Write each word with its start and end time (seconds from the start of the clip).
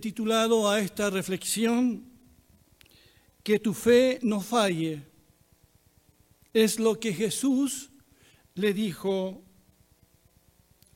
Titulado 0.00 0.70
a 0.70 0.80
esta 0.80 1.10
reflexión 1.10 2.04
Que 3.42 3.58
tu 3.58 3.74
fe 3.74 4.18
no 4.22 4.40
falle. 4.40 5.02
Es 6.52 6.78
lo 6.78 7.00
que 7.00 7.12
Jesús 7.12 7.90
le 8.54 8.72
dijo 8.72 9.42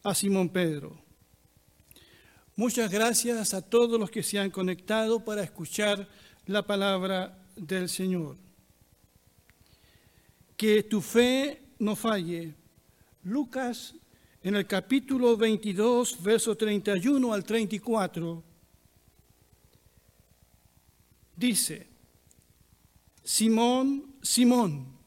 a 0.02 0.15
Simón 0.15 0.48
Pedro. 0.48 1.01
Muchas 2.55 2.91
gracias 2.91 3.55
a 3.55 3.62
todos 3.62 3.98
los 3.98 4.10
que 4.10 4.23
se 4.23 4.38
han 4.38 4.51
conectado 4.51 5.24
para 5.24 5.43
escuchar 5.43 6.09
la 6.46 6.66
palabra 6.66 7.38
del 7.57 7.88
Señor. 7.88 8.37
Que 10.57 10.82
tu 10.82 11.01
fe 11.01 11.62
no 11.79 11.96
falle. 11.96 12.55
Lucas 13.23 13.95
en 14.43 14.57
el 14.57 14.66
capítulo 14.66 15.37
22, 15.37 16.23
verso 16.23 16.57
31 16.57 17.32
al 17.32 17.45
34, 17.45 18.52
dice, 21.37 21.89
Simón, 23.23 24.16
Simón, 24.23 24.99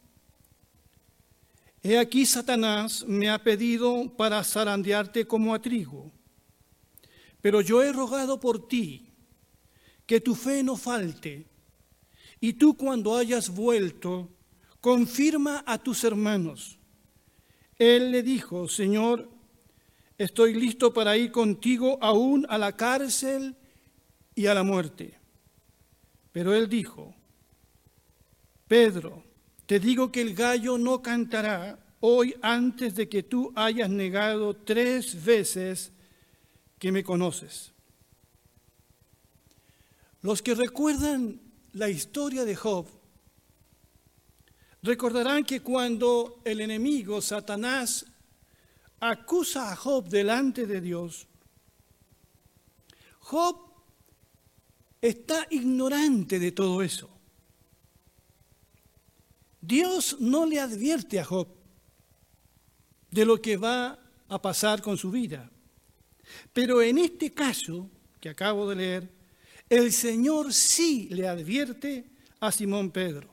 he 1.84 1.98
aquí 1.98 2.26
Satanás 2.26 3.06
me 3.08 3.30
ha 3.30 3.44
pedido 3.44 4.12
para 4.16 4.44
zarandearte 4.44 5.28
como 5.28 5.54
a 5.54 5.62
trigo, 5.62 6.12
pero 7.42 7.62
yo 7.62 7.84
he 7.84 7.92
rogado 7.92 8.40
por 8.40 8.68
ti 8.68 9.12
que 10.06 10.22
tu 10.22 10.36
fe 10.36 10.64
no 10.64 10.78
falte, 10.78 11.48
y 12.40 12.54
tú 12.54 12.76
cuando 12.76 13.16
hayas 13.16 13.50
vuelto, 13.50 14.30
confirma 14.82 15.64
a 15.66 15.78
tus 15.78 16.04
hermanos. 16.04 16.78
Él 17.78 18.12
le 18.12 18.24
dijo, 18.24 18.68
Señor, 18.68 19.30
estoy 20.18 20.54
listo 20.54 20.94
para 20.94 21.18
ir 21.18 21.32
contigo 21.32 21.98
aún 22.02 22.46
a 22.50 22.58
la 22.58 22.76
cárcel 22.76 23.56
y 24.34 24.46
a 24.46 24.54
la 24.54 24.64
muerte. 24.64 25.20
Pero 26.36 26.54
él 26.54 26.68
dijo, 26.68 27.16
Pedro, 28.68 29.24
te 29.66 29.80
digo 29.80 30.12
que 30.12 30.20
el 30.20 30.36
gallo 30.36 30.78
no 30.78 31.02
cantará 31.02 31.80
hoy 32.02 32.36
antes 32.42 32.94
de 32.94 33.08
que 33.08 33.24
tú 33.24 33.54
hayas 33.56 33.90
negado 33.90 34.54
tres 34.54 35.24
veces 35.24 35.94
que 36.78 36.92
me 36.92 37.06
conoces. 37.06 37.72
Los 40.22 40.42
que 40.42 40.56
recuerdan 40.56 41.40
la 41.72 41.88
historia 41.88 42.44
de 42.44 42.58
Job 42.58 42.86
recordarán 44.82 45.46
que 45.46 45.62
cuando 45.62 46.42
el 46.44 46.60
enemigo, 46.60 47.22
Satanás, 47.22 48.08
acusa 49.00 49.72
a 49.72 49.76
Job 49.78 50.10
delante 50.10 50.68
de 50.68 50.82
Dios, 50.82 51.30
Job 53.22 53.65
está 55.08 55.46
ignorante 55.52 56.40
de 56.40 56.52
todo 56.52 56.82
eso. 56.82 57.10
Dios 59.62 60.18
no 60.20 60.46
le 60.46 60.60
advierte 60.60 61.20
a 61.20 61.26
Job 61.26 61.48
de 63.12 63.26
lo 63.26 63.42
que 63.42 63.58
va 63.58 64.00
a 64.28 64.42
pasar 64.42 64.82
con 64.82 64.98
su 64.98 65.12
vida. 65.12 65.52
Pero 66.54 66.82
en 66.82 66.98
este 66.98 67.32
caso 67.32 67.90
que 68.20 68.30
acabo 68.30 68.68
de 68.70 68.76
leer, 68.76 69.10
el 69.70 69.92
Señor 69.92 70.54
sí 70.54 71.08
le 71.12 71.28
advierte 71.28 72.10
a 72.40 72.52
Simón 72.52 72.92
Pedro. 72.92 73.30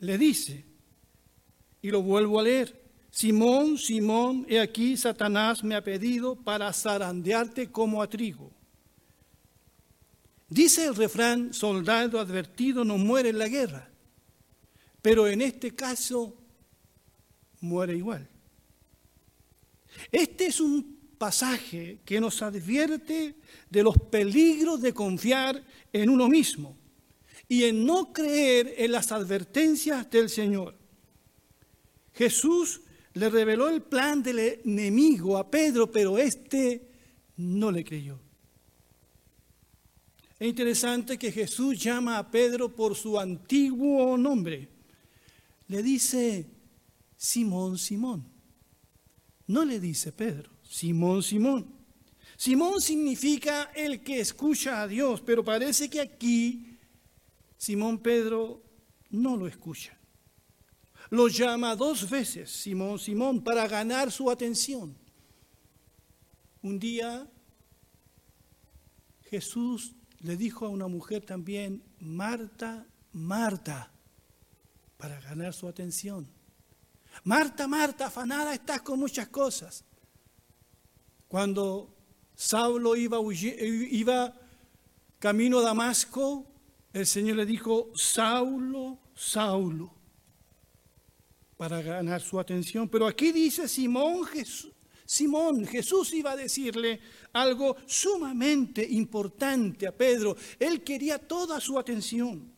Le 0.00 0.16
dice, 0.16 0.64
y 1.82 1.90
lo 1.90 2.02
vuelvo 2.02 2.40
a 2.40 2.44
leer, 2.44 2.78
Simón, 3.10 3.78
Simón, 3.78 4.46
he 4.48 4.60
aquí 4.60 4.96
Satanás 4.96 5.64
me 5.64 5.74
ha 5.74 5.82
pedido 5.82 6.36
para 6.36 6.72
zarandearte 6.72 7.70
como 7.70 8.02
a 8.02 8.08
trigo. 8.08 8.57
Dice 10.48 10.86
el 10.86 10.94
refrán, 10.94 11.52
soldado 11.52 12.18
advertido 12.18 12.84
no 12.84 12.96
muere 12.96 13.28
en 13.28 13.38
la 13.38 13.48
guerra, 13.48 13.90
pero 15.02 15.28
en 15.28 15.42
este 15.42 15.74
caso 15.74 16.34
muere 17.60 17.96
igual. 17.96 18.26
Este 20.10 20.46
es 20.46 20.60
un 20.60 20.98
pasaje 21.18 21.98
que 22.04 22.20
nos 22.20 22.40
advierte 22.40 23.34
de 23.68 23.82
los 23.82 23.96
peligros 24.10 24.80
de 24.80 24.94
confiar 24.94 25.62
en 25.92 26.08
uno 26.08 26.28
mismo 26.28 26.78
y 27.48 27.64
en 27.64 27.84
no 27.84 28.12
creer 28.12 28.74
en 28.78 28.92
las 28.92 29.12
advertencias 29.12 30.08
del 30.10 30.30
Señor. 30.30 30.76
Jesús 32.14 32.80
le 33.14 33.28
reveló 33.28 33.68
el 33.68 33.82
plan 33.82 34.22
del 34.22 34.38
enemigo 34.38 35.36
a 35.36 35.50
Pedro, 35.50 35.90
pero 35.90 36.18
éste 36.18 36.88
no 37.36 37.70
le 37.70 37.84
creyó. 37.84 38.27
Es 40.38 40.46
interesante 40.46 41.18
que 41.18 41.32
Jesús 41.32 41.82
llama 41.82 42.16
a 42.16 42.30
Pedro 42.30 42.74
por 42.74 42.94
su 42.94 43.18
antiguo 43.18 44.16
nombre. 44.16 44.68
Le 45.66 45.82
dice 45.82 46.46
Simón, 47.16 47.76
Simón. 47.76 48.24
No 49.48 49.64
le 49.64 49.80
dice 49.80 50.12
Pedro, 50.12 50.50
Simón, 50.62 51.22
Simón. 51.24 51.66
Simón 52.36 52.80
significa 52.80 53.72
el 53.74 54.04
que 54.04 54.20
escucha 54.20 54.82
a 54.82 54.86
Dios, 54.86 55.20
pero 55.22 55.44
parece 55.44 55.90
que 55.90 56.00
aquí 56.00 56.78
Simón 57.56 57.98
Pedro 57.98 58.62
no 59.10 59.36
lo 59.36 59.48
escucha. 59.48 59.98
Lo 61.10 61.26
llama 61.26 61.74
dos 61.74 62.08
veces 62.08 62.48
Simón, 62.48 63.00
Simón, 63.00 63.42
para 63.42 63.66
ganar 63.66 64.12
su 64.12 64.30
atención. 64.30 64.96
Un 66.62 66.78
día 66.78 67.28
Jesús 69.30 69.94
le 70.20 70.36
dijo 70.36 70.66
a 70.66 70.68
una 70.68 70.88
mujer 70.88 71.24
también, 71.24 71.82
Marta, 72.00 72.86
Marta, 73.12 73.90
para 74.96 75.20
ganar 75.20 75.54
su 75.54 75.68
atención. 75.68 76.28
Marta, 77.24 77.68
Marta, 77.68 78.06
afanada 78.06 78.54
estás 78.54 78.82
con 78.82 78.98
muchas 78.98 79.28
cosas. 79.28 79.84
Cuando 81.28 81.94
Saulo 82.34 82.96
iba, 82.96 83.18
iba 83.32 84.34
camino 85.18 85.58
a 85.58 85.62
Damasco, 85.62 86.46
el 86.92 87.06
Señor 87.06 87.36
le 87.36 87.46
dijo, 87.46 87.90
Saulo, 87.94 88.98
Saulo, 89.14 89.94
para 91.56 91.82
ganar 91.82 92.20
su 92.20 92.40
atención. 92.40 92.88
Pero 92.88 93.06
aquí 93.06 93.32
dice 93.32 93.68
Simón 93.68 94.24
Jesús, 94.24 94.72
Simón, 95.08 95.66
Jesús 95.66 96.12
iba 96.12 96.32
a 96.32 96.36
decirle 96.36 97.00
algo 97.32 97.78
sumamente 97.86 98.86
importante 98.86 99.86
a 99.86 99.96
Pedro. 99.96 100.36
Él 100.58 100.84
quería 100.84 101.18
toda 101.18 101.62
su 101.62 101.78
atención. 101.78 102.52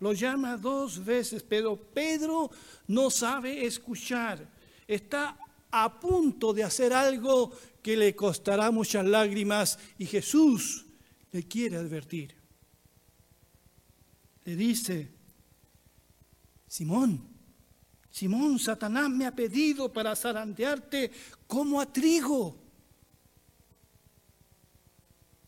Lo 0.00 0.12
llama 0.12 0.56
dos 0.56 1.04
veces, 1.04 1.44
pero 1.44 1.76
Pedro 1.76 2.50
no 2.88 3.08
sabe 3.08 3.64
escuchar. 3.64 4.44
Está 4.88 5.38
a 5.70 6.00
punto 6.00 6.52
de 6.52 6.64
hacer 6.64 6.92
algo 6.92 7.52
que 7.80 7.96
le 7.96 8.16
costará 8.16 8.72
muchas 8.72 9.06
lágrimas 9.06 9.78
y 9.96 10.06
Jesús 10.06 10.84
le 11.30 11.46
quiere 11.46 11.76
advertir. 11.76 12.34
Le 14.44 14.56
dice, 14.56 15.08
Simón, 16.66 17.31
Simón, 18.12 18.58
Satanás 18.58 19.08
me 19.08 19.24
ha 19.24 19.34
pedido 19.34 19.90
para 19.90 20.14
zarandearte 20.14 21.10
como 21.46 21.80
a 21.80 21.90
trigo. 21.90 22.54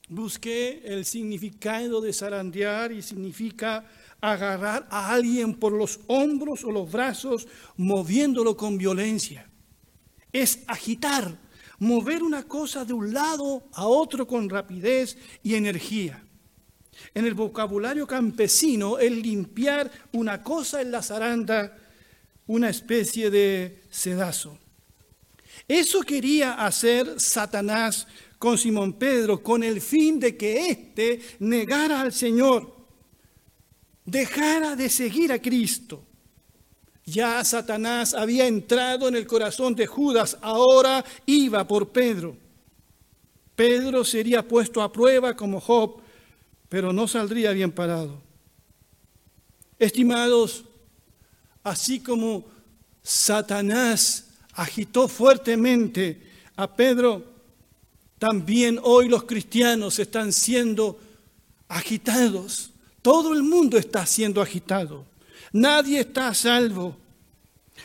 Busqué 0.09 0.81
el 0.85 1.05
significado 1.05 2.01
de 2.01 2.15
zarandear 2.15 2.91
y 2.91 3.03
significa 3.03 3.87
agarrar 4.19 4.87
a 4.91 5.13
alguien 5.13 5.55
por 5.55 5.73
los 5.73 6.01
hombros 6.07 6.65
o 6.65 6.71
los 6.71 6.91
brazos 6.91 7.47
moviéndolo 7.77 8.57
con 8.57 8.79
violencia. 8.79 9.51
Es 10.33 10.61
agitar, 10.67 11.39
mover 11.79 12.23
una 12.23 12.45
cosa 12.45 12.87
de 12.87 12.95
un 12.95 13.13
lado 13.13 13.69
a 13.75 13.87
otro 13.87 14.27
con 14.27 14.49
rapidez 14.49 15.19
y 15.43 15.55
energía. 15.55 16.25
En 17.13 17.27
el 17.27 17.35
vocabulario 17.35 18.07
campesino, 18.07 18.99
el 18.99 19.21
limpiar 19.21 19.91
una 20.13 20.43
cosa 20.43 20.81
en 20.81 20.91
la 20.91 21.03
zaranda 21.03 21.84
una 22.47 22.69
especie 22.69 23.31
de 23.31 23.83
sedazo. 23.91 24.59
Eso 25.67 26.03
quería 26.03 26.55
hacer 26.55 27.19
Satanás 27.21 28.07
con 28.39 28.59
Simón 28.59 28.95
Pedro 28.95 29.43
con 29.43 29.63
el 29.63 29.81
fin 29.81 30.21
de 30.21 30.37
que 30.37 30.69
éste 30.69 31.21
negara 31.39 32.01
al 32.01 32.13
Señor, 32.13 32.75
dejara 34.05 34.77
de 34.77 34.91
seguir 34.91 35.33
a 35.33 35.41
Cristo. 35.41 36.05
Ya 37.07 37.43
Satanás 37.45 38.15
había 38.15 38.47
entrado 38.47 39.09
en 39.09 39.17
el 39.17 39.27
corazón 39.27 39.75
de 39.75 39.87
Judas, 39.87 40.37
ahora 40.41 41.05
iba 41.27 41.67
por 41.67 41.91
Pedro. 41.91 42.37
Pedro 43.57 44.05
sería 44.05 44.47
puesto 44.47 44.83
a 44.83 44.93
prueba 44.93 45.37
como 45.37 45.61
Job, 45.61 46.01
pero 46.69 46.93
no 46.93 47.07
saldría 47.07 47.53
bien 47.53 47.73
parado. 47.73 48.21
Estimados, 49.79 50.65
así 51.65 51.99
como 51.99 52.45
Satanás 53.03 54.29
agitó 54.53 55.09
fuertemente 55.09 56.23
a 56.57 56.75
Pedro, 56.75 57.33
También 58.17 58.79
hoy 58.83 59.09
los 59.09 59.25
cristianos 59.25 59.99
están 59.99 60.33
siendo 60.33 60.99
agitados. 61.69 62.71
Todo 63.03 63.35
el 63.35 63.43
mundo 63.43 63.77
está 63.77 64.07
siendo 64.07 64.41
agitado. 64.41 65.05
Nadie 65.53 66.01
está 66.01 66.29
a 66.29 66.35
salvo. 66.35 66.97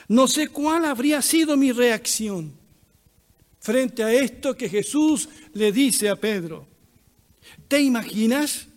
No 0.07 0.27
sé 0.27 0.47
cuál 0.47 0.85
habría 0.85 1.21
sido 1.21 1.57
mi 1.57 1.71
reacción 1.71 2.53
frente 3.59 4.03
a 4.03 4.13
esto 4.13 4.55
que 4.55 4.69
Jesús 4.69 5.27
le 5.53 5.71
dice 5.71 6.07
a 6.07 6.15
Pedro. 6.15 6.65
¿Te 7.67 7.81
imaginas? 7.81 8.67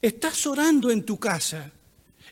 Estás 0.00 0.46
orando 0.46 0.90
en 0.90 1.04
tu 1.04 1.18
casa, 1.18 1.72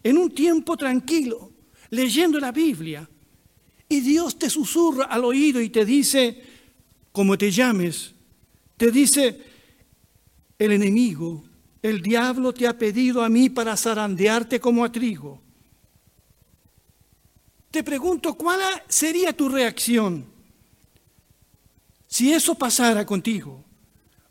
en 0.02 0.18
un 0.18 0.30
tiempo 0.30 0.76
tranquilo, 0.76 1.51
leyendo 1.92 2.40
la 2.40 2.52
Biblia, 2.52 3.08
y 3.86 4.00
Dios 4.00 4.38
te 4.38 4.48
susurra 4.48 5.04
al 5.04 5.24
oído 5.24 5.60
y 5.60 5.68
te 5.68 5.84
dice, 5.84 6.42
como 7.12 7.36
te 7.36 7.50
llames, 7.50 8.14
te 8.78 8.90
dice, 8.90 9.38
el 10.58 10.72
enemigo, 10.72 11.44
el 11.82 12.00
diablo 12.00 12.54
te 12.54 12.66
ha 12.66 12.78
pedido 12.78 13.22
a 13.22 13.28
mí 13.28 13.50
para 13.50 13.76
zarandearte 13.76 14.58
como 14.58 14.84
a 14.84 14.90
trigo. 14.90 15.42
Te 17.70 17.84
pregunto, 17.84 18.34
¿cuál 18.34 18.60
sería 18.88 19.36
tu 19.36 19.50
reacción 19.50 20.24
si 22.06 22.32
eso 22.32 22.54
pasara 22.54 23.04
contigo? 23.04 23.62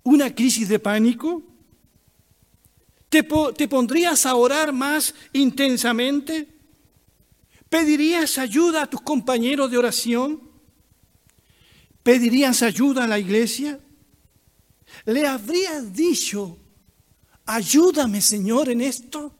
¿Una 0.01 0.33
crisis 0.33 0.67
de 0.67 0.79
pánico? 0.79 1.43
¿Te, 3.07 3.21
¿Te, 3.55 3.67
pondrías 3.67 4.25
a 4.25 4.33
orar 4.33 4.73
más 4.73 5.13
intensamente? 5.33 6.60
¿Pedirías 7.71 8.37
ayuda 8.37 8.83
a 8.83 8.89
tus 8.89 8.99
compañeros 8.99 9.71
de 9.71 9.77
oración? 9.77 10.41
¿Pedirías 12.03 12.63
ayuda 12.63 13.05
a 13.05 13.07
la 13.07 13.17
iglesia? 13.17 13.79
¿Le 15.05 15.25
habrías 15.25 15.93
dicho, 15.93 16.57
ayúdame 17.45 18.19
Señor 18.19 18.67
en 18.67 18.81
esto? 18.81 19.33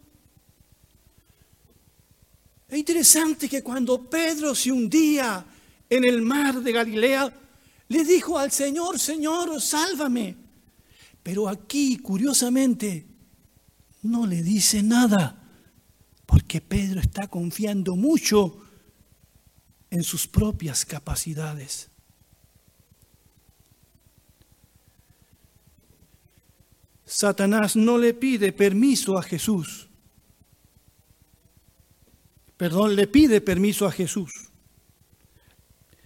Es 2.70 2.78
interesante 2.78 3.50
que 3.50 3.62
cuando 3.62 4.10
Pedro 4.10 4.56
se 4.56 4.72
hundía 4.72 5.46
en 5.90 6.06
el 6.06 6.22
mar 6.22 6.62
de 6.62 6.72
Galilea, 6.72 7.34
le 7.90 8.06
dijo 8.06 8.40
al 8.40 8.50
Señor, 8.50 8.98
Señor, 8.98 9.62
sálvame. 9.62 10.38
Pero 11.22 11.50
aquí, 11.50 11.98
curiosamente, 11.98 13.06
no 14.04 14.26
le 14.26 14.42
dice 14.42 14.82
nada, 14.82 15.41
porque 16.52 16.60
Pedro 16.60 17.00
está 17.00 17.28
confiando 17.28 17.96
mucho 17.96 18.58
en 19.90 20.04
sus 20.04 20.28
propias 20.28 20.84
capacidades. 20.84 21.90
Satanás 27.06 27.78
no 27.78 27.98
le 27.98 28.14
pide 28.14 28.52
permiso 28.52 29.18
a 29.18 29.24
Jesús 29.24 29.88
perdón, 32.58 32.96
le 32.96 33.08
pide 33.08 33.40
permiso 33.42 33.88
a 33.88 33.92
Jesús. 33.92 34.30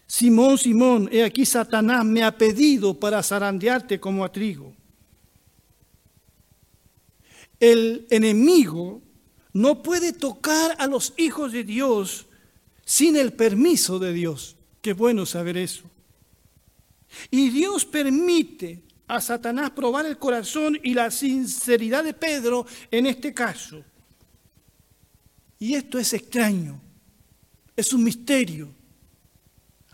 Simón, 0.06 0.58
Simón, 0.58 1.10
he 1.12 1.24
aquí 1.24 1.44
Satanás 1.46 2.06
me 2.06 2.24
ha 2.24 2.38
pedido 2.38 2.98
para 2.98 3.22
zarandearte 3.24 4.00
como 4.00 4.24
a 4.24 4.32
trigo. 4.32 4.74
El 7.60 8.08
enemigo 8.10 9.05
no 9.56 9.82
puede 9.82 10.12
tocar 10.12 10.76
a 10.80 10.86
los 10.86 11.14
hijos 11.16 11.54
de 11.54 11.64
Dios 11.64 12.26
sin 12.84 13.16
el 13.16 13.32
permiso 13.32 14.00
de 14.00 14.12
Dios. 14.12 14.58
Qué 14.82 14.92
bueno 14.92 15.26
saber 15.26 15.56
eso. 15.56 15.90
Y 17.32 17.50
Dios 17.52 17.86
permite 17.86 18.84
a 19.08 19.22
Satanás 19.22 19.72
probar 19.72 20.06
el 20.08 20.18
corazón 20.18 20.78
y 20.84 20.94
la 20.94 21.10
sinceridad 21.10 22.04
de 22.04 22.14
Pedro 22.14 22.66
en 22.92 23.06
este 23.06 23.34
caso. 23.34 23.82
Y 25.58 25.76
esto 25.76 26.00
es 26.00 26.12
extraño, 26.12 26.82
es 27.78 27.94
un 27.94 28.04
misterio. 28.04 28.68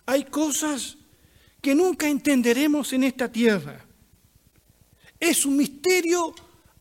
Hay 0.07 0.23
cosas 0.23 0.97
que 1.61 1.75
nunca 1.75 2.09
entenderemos 2.09 2.93
en 2.93 3.03
esta 3.03 3.31
tierra. 3.31 3.85
Es 5.19 5.45
un 5.45 5.55
misterio 5.55 6.33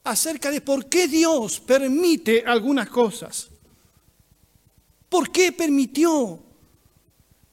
acerca 0.04 0.50
de 0.50 0.60
por 0.60 0.86
qué 0.86 1.08
Dios 1.08 1.60
permite 1.60 2.44
algunas 2.46 2.88
cosas. 2.88 3.48
¿Por 5.08 5.30
qué 5.30 5.52
permitió 5.52 6.42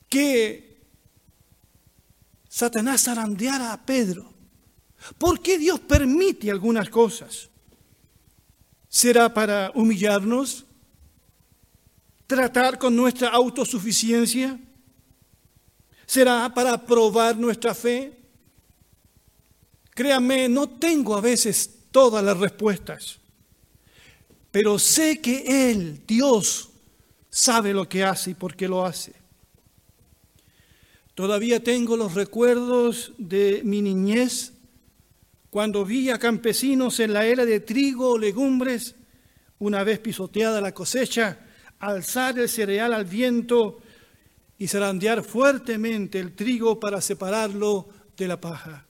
que 0.10 0.78
Satanás 2.48 3.04
zarandeara 3.04 3.74
a 3.74 3.86
Pedro? 3.86 4.34
¿Por 5.18 5.42
qué 5.42 5.58
Dios 5.58 5.80
permite 5.80 6.50
algunas 6.50 6.90
cosas? 6.90 7.50
¿Será 8.90 9.34
para 9.34 9.72
humillarnos? 9.76 10.68
tratar 12.28 12.78
con 12.78 12.96
nuestra 12.96 13.30
autosuficiencia? 13.30 14.60
¿Será 16.06 16.54
para 16.54 16.86
probar 16.86 17.38
nuestra 17.38 17.74
fe? 17.74 18.14
Créame, 19.92 20.48
no 20.48 20.70
tengo 20.70 21.16
a 21.16 21.22
veces 21.22 21.77
todas 21.92 22.24
las 22.24 22.38
respuestas, 22.38 23.20
pero 24.52 24.80
sé 24.80 25.22
que 25.22 25.72
Él, 25.72 26.02
Dios, 26.08 26.70
sabe 27.30 27.74
lo 27.74 27.88
que 27.88 28.04
hace 28.04 28.32
y 28.32 28.34
por 28.34 28.56
qué 28.56 28.68
lo 28.68 28.86
hace. 28.86 29.14
Todavía 31.14 31.64
tengo 31.64 31.98
los 31.98 32.14
recuerdos 32.14 33.14
de 33.18 33.62
mi 33.64 33.82
niñez 33.82 34.54
cuando 35.50 35.86
vi 35.86 36.10
a 36.10 36.20
campesinos 36.20 37.00
en 37.00 37.14
la 37.14 37.26
era 37.26 37.46
de 37.46 37.60
trigo 37.60 38.12
o 38.12 38.18
legumbres, 38.18 38.96
una 39.60 39.84
vez 39.84 40.00
pisoteada 40.00 40.62
la 40.62 40.74
cosecha, 40.74 41.40
alzar 41.80 42.38
el 42.38 42.50
cereal 42.50 42.94
al 42.94 43.06
viento 43.06 43.80
y 44.58 44.68
zarandear 44.68 45.24
fuertemente 45.24 46.20
el 46.20 46.36
trigo 46.36 46.80
para 46.80 47.02
separarlo 47.02 47.88
de 48.18 48.28
la 48.28 48.42
paja. 48.42 48.87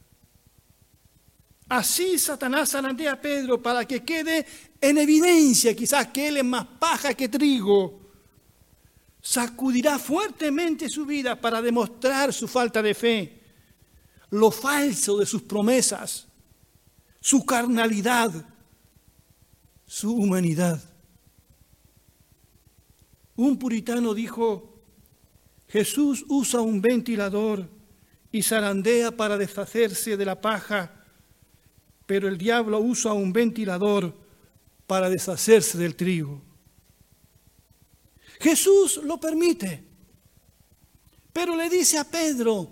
Así 1.69 2.17
Satanás 2.17 2.71
zarandea 2.71 3.13
a 3.13 3.21
Pedro 3.21 3.61
para 3.61 3.85
que 3.85 4.03
quede 4.03 4.45
en 4.79 4.97
evidencia 4.97 5.75
quizás 5.75 6.07
que 6.07 6.29
él 6.29 6.37
es 6.37 6.45
más 6.45 6.65
paja 6.79 7.13
que 7.13 7.27
trigo. 7.27 7.99
Sacudirá 9.21 9.99
fuertemente 9.99 10.87
su 10.87 11.05
vida 11.05 11.39
para 11.39 11.61
demostrar 11.61 12.31
su 12.31 12.47
falta 12.47 12.81
de 12.81 12.93
fe, 12.93 13.41
lo 14.29 14.51
falso 14.51 15.17
de 15.17 15.25
sus 15.25 15.41
promesas, 15.41 16.27
su 17.19 17.45
carnalidad, 17.45 18.31
su 19.85 20.15
humanidad. 20.15 20.81
Un 23.35 23.59
puritano 23.59 24.13
dijo, 24.13 24.81
Jesús 25.67 26.23
usa 26.29 26.61
un 26.61 26.81
ventilador 26.81 27.69
y 28.31 28.41
zarandea 28.41 29.11
para 29.11 29.37
deshacerse 29.37 30.15
de 30.15 30.25
la 30.25 30.39
paja, 30.39 30.96
pero 32.07 32.27
el 32.27 32.39
diablo 32.39 32.79
usa 32.79 33.13
un 33.13 33.31
ventilador 33.31 34.17
para 34.87 35.11
deshacerse 35.11 35.77
del 35.77 35.95
trigo. 35.95 36.41
Jesús 38.39 38.99
lo 39.03 39.19
permite, 39.19 39.83
pero 41.31 41.55
le 41.55 41.69
dice 41.69 41.99
a 41.99 42.03
Pedro 42.03 42.71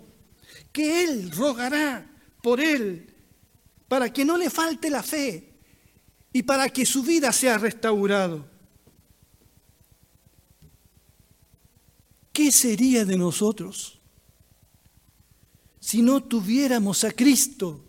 que 0.72 1.04
él 1.04 1.30
rogará 1.30 2.04
por 2.42 2.60
él 2.60 3.14
para 3.86 4.12
que 4.12 4.24
no 4.24 4.36
le 4.36 4.50
falte 4.50 4.90
la 4.90 5.04
fe 5.04 5.54
y 6.32 6.42
para 6.42 6.68
que 6.68 6.84
su 6.84 7.04
vida 7.04 7.30
sea 7.30 7.58
restaurado. 7.58 8.56
¿qué 12.36 12.52
sería 12.52 13.06
de 13.06 13.16
nosotros 13.16 13.98
si 15.80 16.02
no 16.02 16.22
tuviéramos 16.22 17.02
a 17.02 17.10
Cristo 17.10 17.85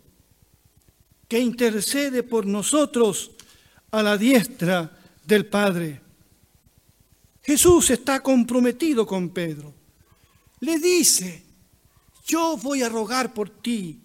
que 1.27 1.39
intercede 1.39 2.23
por 2.23 2.45
nosotros 2.45 3.31
a 3.91 4.01
la 4.03 4.17
diestra 4.17 4.97
del 5.25 5.45
Padre? 5.45 6.01
Jesús 7.43 7.89
está 7.89 8.21
comprometido 8.21 9.05
con 9.05 9.29
Pedro. 9.29 9.73
Le 10.59 10.79
dice, 10.79 11.43
yo 12.25 12.57
voy 12.57 12.81
a 12.83 12.89
rogar 12.89 13.33
por 13.33 13.49
ti. 13.49 14.01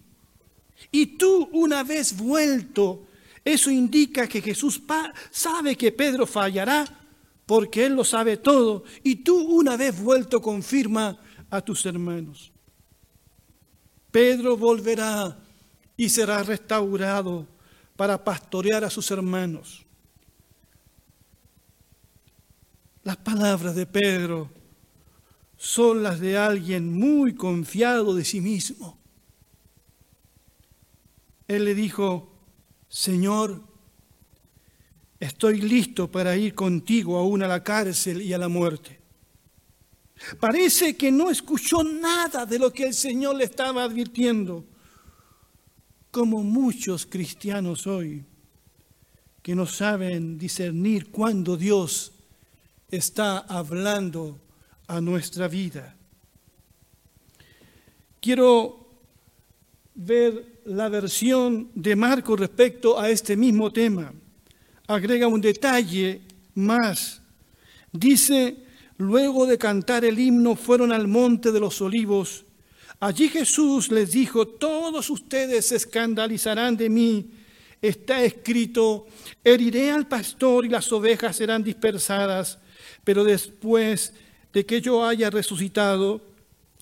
Y 0.91 1.07
tú 1.19 1.49
una 1.53 1.83
vez 1.83 2.17
vuelto, 2.17 3.07
eso 3.45 3.71
indica 3.71 4.29
que 4.29 4.41
Jesús 4.41 4.81
sabe 5.31 5.77
que 5.77 5.91
Pedro 5.91 6.27
fallará, 6.27 7.01
porque 7.47 7.87
Él 7.87 7.95
lo 7.95 8.05
sabe 8.05 8.37
todo, 8.37 8.85
y 9.03 9.17
tú 9.17 9.37
una 9.41 9.77
vez 9.77 10.01
vuelto 10.01 10.41
confirma 10.41 11.19
a 11.51 11.61
tus 11.61 11.85
hermanos. 11.85 12.53
Pedro 14.11 14.57
volverá 14.57 15.37
y 15.97 16.09
será 16.09 16.43
restaurado 16.43 17.47
para 17.97 18.23
pastorear 18.23 18.85
a 18.85 18.91
sus 18.91 19.11
hermanos. 19.11 19.85
Las 23.05 23.17
palabras 23.17 23.75
de 23.75 23.87
Pedro 23.87 24.51
son 25.57 26.03
las 26.03 26.21
de 26.21 26.37
alguien 26.37 26.93
muy 26.93 27.35
confiado 27.35 28.15
de 28.15 28.25
sí 28.25 28.41
mismo. 28.41 28.99
él 31.49 31.65
le 31.65 31.75
dijo, 31.75 32.33
Señor, 32.89 33.63
estoy 35.21 35.61
listo 35.61 36.11
para 36.11 36.37
ir 36.37 36.55
contigo 36.55 37.19
aún 37.19 37.43
a 37.43 37.49
la 37.49 37.63
cárcel 37.63 38.23
y 38.23 38.33
a 38.33 38.39
la 38.39 38.49
muerte. 38.49 39.01
Parece 40.41 40.97
que 40.97 41.11
no 41.11 41.31
escuchó 41.31 41.83
nada 41.83 42.47
de 42.47 42.59
lo 42.59 42.73
que 42.73 42.87
el 42.87 42.95
Señor 42.95 43.37
le 43.37 43.45
estaba 43.45 43.85
advirtiendo, 43.85 44.65
como 46.13 46.45
muchos 46.45 47.07
cristianos 47.07 47.87
hoy 47.87 48.23
que 49.43 49.55
no 49.55 49.67
saben 49.67 50.39
discernir 50.39 51.11
cuándo 51.11 51.57
Dios 51.57 52.13
está 52.91 53.39
hablando 53.39 54.39
a 54.87 55.01
nuestra 55.01 55.49
vida. 55.49 55.97
Quiero 58.21 58.87
ver 59.95 60.61
la 60.67 60.91
versión 60.91 61.71
de 61.75 61.97
Marco 61.97 62.37
respecto 62.37 63.01
a 63.01 63.09
este 63.09 63.35
mismo 63.35 63.73
tema. 63.73 64.13
Agrega 64.89 65.27
un 65.27 65.41
detalle 65.41 66.21
más. 66.55 67.23
Dice, 67.91 68.59
luego 68.99 69.47
de 69.47 69.57
cantar 69.57 70.05
el 70.05 70.19
himno 70.19 70.57
fueron 70.57 70.93
al 70.93 71.09
monte 71.09 71.51
de 71.53 71.61
los 71.61 71.81
olivos. 71.81 72.45
Allí 73.03 73.29
Jesús 73.29 73.91
les 73.91 74.13
dijo, 74.13 74.47
todos 74.47 75.11
ustedes 75.11 75.67
se 75.67 75.77
escandalizarán 75.77 76.77
de 76.77 76.89
mí 76.89 77.31
está 77.83 78.23
escrito, 78.23 79.07
heriré 79.43 79.91
al 79.91 80.07
pastor 80.07 80.65
y 80.65 80.69
las 80.69 80.91
ovejas 80.93 81.35
serán 81.35 81.65
dispersadas, 81.65 82.61
pero 83.03 83.25
después 83.25 84.15
de 84.53 84.65
que 84.65 84.81
yo 84.81 85.05
haya 85.05 85.31
resucitado, 85.31 86.23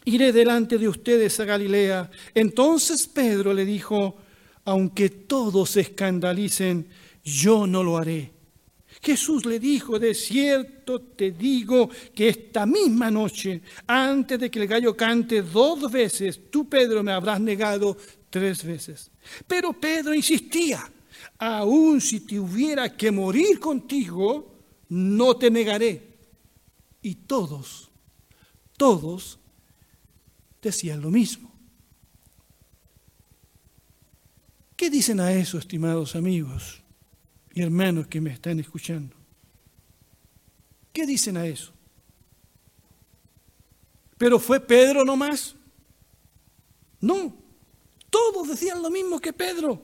iré 0.05 0.31
delante 0.31 0.77
de 0.77 0.89
ustedes 0.89 1.41
a 1.41 1.47
Galilea. 1.47 2.11
Entonces 2.35 3.09
Pedro 3.09 3.55
le 3.55 3.65
dijo, 3.65 4.19
aunque 4.67 5.09
todos 5.09 5.71
se 5.71 5.81
escandalicen, 5.81 6.87
yo 7.25 7.67
no 7.67 7.83
lo 7.83 7.97
haré. 7.97 8.40
Jesús 9.03 9.47
le 9.47 9.59
dijo, 9.59 9.99
de 9.99 10.15
cierto 10.15 11.01
te 11.01 11.33
digo 11.33 11.89
que 12.15 12.29
esta 12.29 12.67
misma 12.67 13.11
noche, 13.11 13.63
antes 13.87 14.39
de 14.39 14.51
que 14.51 14.61
el 14.61 14.69
gallo 14.69 14.95
cante 14.95 15.41
dos 15.41 15.91
veces, 15.91 16.51
tú 16.51 16.69
Pedro 16.69 17.03
me 17.03 17.13
habrás 17.13 17.41
negado 17.41 17.97
tres 18.29 18.63
veces. 18.63 19.11
Pero 19.47 19.73
Pedro 19.73 20.13
insistía, 20.13 20.87
aun 21.39 22.01
si 22.01 22.21
te 22.21 22.39
hubiera 22.39 22.95
que 22.95 23.11
morir 23.11 23.59
contigo, 23.59 24.55
no 24.91 25.35
te 25.37 25.51
negaré. 25.51 26.19
Y 27.01 27.15
todos, 27.15 27.91
todos 28.77 29.39
decían 30.61 31.01
lo 31.01 31.11
mismo. 31.11 31.51
¿Qué 34.77 34.91
dicen 34.91 35.21
a 35.21 35.33
eso, 35.33 35.57
estimados 35.57 36.17
amigos 36.17 36.83
y 37.53 37.63
hermanos 37.63 38.07
que 38.07 38.21
me 38.21 38.31
están 38.31 38.61
escuchando? 38.61 39.17
¿Qué 40.93 41.07
dicen 41.07 41.37
a 41.37 41.47
eso? 41.47 41.73
¿Pero 44.19 44.39
fue 44.39 44.61
Pedro 44.61 45.05
nomás? 45.05 45.57
No, 47.01 47.35
todos 48.11 48.49
decían 48.49 48.83
lo 48.83 48.91
mismo 48.91 49.19
que 49.19 49.33
Pedro. 49.33 49.81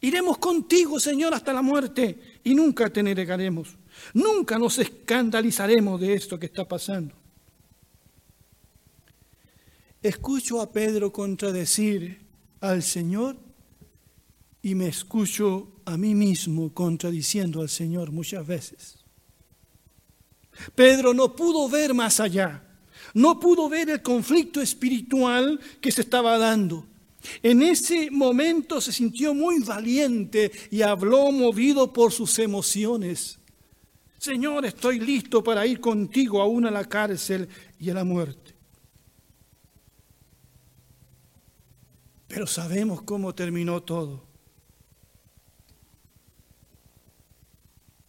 Iremos 0.00 0.38
contigo, 0.38 1.00
Señor, 1.00 1.34
hasta 1.34 1.52
la 1.52 1.62
muerte 1.62 2.38
y 2.44 2.54
nunca 2.54 2.90
te 2.90 3.02
negaremos. 3.02 3.76
Nunca 4.14 4.58
nos 4.58 4.78
escandalizaremos 4.78 6.00
de 6.00 6.14
esto 6.14 6.38
que 6.38 6.46
está 6.46 6.66
pasando. 6.66 7.14
Escucho 10.02 10.60
a 10.60 10.70
Pedro 10.70 11.12
contradecir 11.12 12.20
al 12.60 12.82
Señor 12.82 13.36
y 14.66 14.74
me 14.74 14.88
escucho 14.88 15.68
a 15.84 15.96
mí 15.96 16.16
mismo 16.16 16.74
contradiciendo 16.74 17.60
al 17.60 17.68
Señor 17.68 18.10
muchas 18.10 18.44
veces. 18.44 18.96
Pedro 20.74 21.14
no 21.14 21.36
pudo 21.36 21.68
ver 21.68 21.94
más 21.94 22.18
allá, 22.18 22.64
no 23.14 23.38
pudo 23.38 23.68
ver 23.68 23.90
el 23.90 24.02
conflicto 24.02 24.60
espiritual 24.60 25.60
que 25.80 25.92
se 25.92 26.00
estaba 26.00 26.36
dando. 26.36 26.84
En 27.44 27.62
ese 27.62 28.10
momento 28.10 28.80
se 28.80 28.90
sintió 28.90 29.34
muy 29.34 29.60
valiente 29.60 30.50
y 30.72 30.82
habló 30.82 31.30
movido 31.30 31.92
por 31.92 32.10
sus 32.10 32.36
emociones. 32.40 33.38
Señor, 34.18 34.66
estoy 34.66 34.98
listo 34.98 35.44
para 35.44 35.64
ir 35.64 35.78
contigo 35.78 36.42
aún 36.42 36.66
a 36.66 36.72
la 36.72 36.86
cárcel 36.86 37.48
y 37.78 37.90
a 37.90 37.94
la 37.94 38.02
muerte. 38.02 38.56
Pero 42.26 42.48
sabemos 42.48 43.02
cómo 43.02 43.32
terminó 43.32 43.80
todo. 43.84 44.25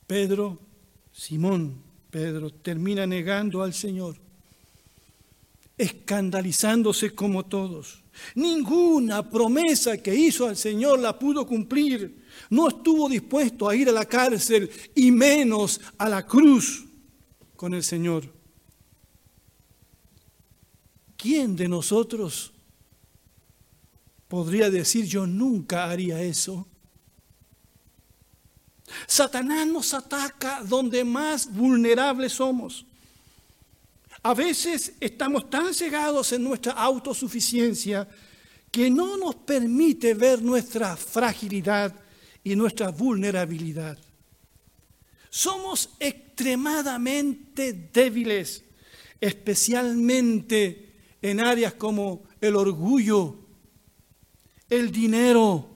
Pedro, 0.07 0.57
Simón, 1.11 1.83
Pedro, 2.09 2.49
termina 2.49 3.05
negando 3.05 3.61
al 3.61 3.73
Señor, 3.73 4.15
escandalizándose 5.77 7.13
como 7.13 7.45
todos. 7.45 8.01
Ninguna 8.35 9.29
promesa 9.29 9.97
que 9.97 10.15
hizo 10.15 10.47
al 10.47 10.55
Señor 10.55 10.99
la 10.99 11.19
pudo 11.19 11.45
cumplir. 11.45 12.25
No 12.49 12.69
estuvo 12.69 13.09
dispuesto 13.09 13.67
a 13.67 13.75
ir 13.75 13.89
a 13.89 13.91
la 13.91 14.05
cárcel 14.05 14.71
y 14.95 15.11
menos 15.11 15.81
a 15.97 16.07
la 16.07 16.25
cruz 16.25 16.85
con 17.55 17.73
el 17.73 17.83
Señor. 17.83 18.23
¿Quién 21.17 21.55
de 21.55 21.67
nosotros 21.67 22.53
podría 24.27 24.69
decir 24.69 25.05
yo 25.05 25.27
nunca 25.27 25.89
haría 25.89 26.21
eso? 26.21 26.67
Satanás 29.05 29.67
nos 29.67 29.93
ataca 29.93 30.61
donde 30.63 31.03
más 31.03 31.51
vulnerables 31.51 32.33
somos. 32.33 32.85
A 34.23 34.33
veces 34.33 34.93
estamos 34.99 35.49
tan 35.49 35.73
cegados 35.73 36.31
en 36.31 36.43
nuestra 36.43 36.73
autosuficiencia 36.73 38.07
que 38.71 38.89
no 38.89 39.17
nos 39.17 39.35
permite 39.35 40.13
ver 40.13 40.41
nuestra 40.41 40.97
fragilidad 40.97 41.93
y 42.43 42.55
nuestra 42.55 42.89
vulnerabilidad. 42.89 43.97
Somos 45.29 45.89
extremadamente 45.99 47.73
débiles, 47.73 48.63
especialmente 49.19 50.95
en 51.21 51.39
áreas 51.39 51.73
como 51.73 52.23
el 52.41 52.55
orgullo, 52.55 53.35
el 54.69 54.91
dinero, 54.91 55.75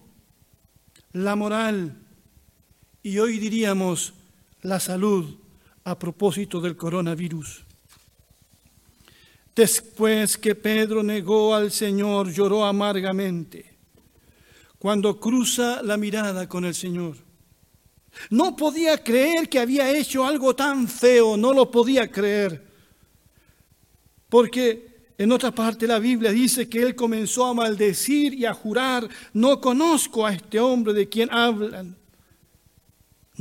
la 1.14 1.36
moral 1.36 2.01
y 3.04 3.18
hoy 3.18 3.40
diríamos 3.40 4.14
la 4.62 4.80
salud 4.80 5.36
a 5.84 5.98
propósito 5.98 6.62
del 6.62 6.78
coronavirus. 6.78 7.64
Después 9.56 10.38
que 10.38 10.56
Pedro 10.56 11.04
negó 11.04 11.54
al 11.56 11.72
Señor, 11.72 12.32
lloró 12.32 12.66
amargamente 12.66 13.66
cuando 14.80 15.20
cruza 15.20 15.84
la 15.84 15.98
mirada 15.98 16.48
con 16.48 16.66
el 16.66 16.74
Señor. 16.74 17.16
No 18.30 18.56
podía 18.56 19.04
creer 19.04 19.48
que 19.48 19.60
había 19.60 19.92
hecho 19.96 20.26
algo 20.26 20.56
tan 20.56 20.88
feo, 20.88 21.38
no 21.38 21.54
lo 21.54 21.70
podía 21.70 22.10
creer. 22.10 22.66
Porque 24.30 25.14
en 25.18 25.32
otra 25.32 25.52
parte 25.52 25.86
la 25.86 26.00
Biblia 26.00 26.32
dice 26.32 26.68
que 26.68 26.82
él 26.82 26.96
comenzó 26.96 27.46
a 27.46 27.54
maldecir 27.54 28.34
y 28.34 28.46
a 28.46 28.54
jurar, 28.54 29.08
no 29.34 29.62
conozco 29.62 30.26
a 30.26 30.34
este 30.34 30.60
hombre 30.60 30.94
de 30.94 31.08
quien 31.10 31.32
hablan, 31.32 31.96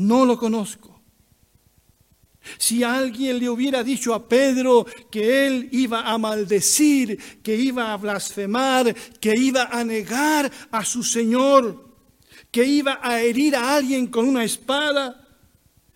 no 0.01 0.25
lo 0.25 0.39
conozco. 0.39 1.01
Si 2.59 2.83
alguien 2.83 3.39
le 3.39 3.51
hubiera 3.51 3.85
dicho 3.85 4.15
a 4.15 4.27
Pedro 4.27 4.87
que 5.11 5.47
él 5.47 5.69
iba 5.73 6.11
a 6.11 6.17
maldecir, 6.17 7.19
que 7.43 7.55
iba 7.55 7.93
a 7.93 7.97
blasfemar, 7.99 8.95
que 9.21 9.37
iba 9.37 9.65
a 9.65 9.85
negar 9.85 10.51
a 10.71 10.85
su 10.85 11.03
Señor, 11.03 11.91
que 12.51 12.65
iba 12.65 12.99
a 13.03 13.21
herir 13.21 13.55
a 13.55 13.75
alguien 13.75 14.07
con 14.07 14.27
una 14.27 14.43
espada, 14.43 15.29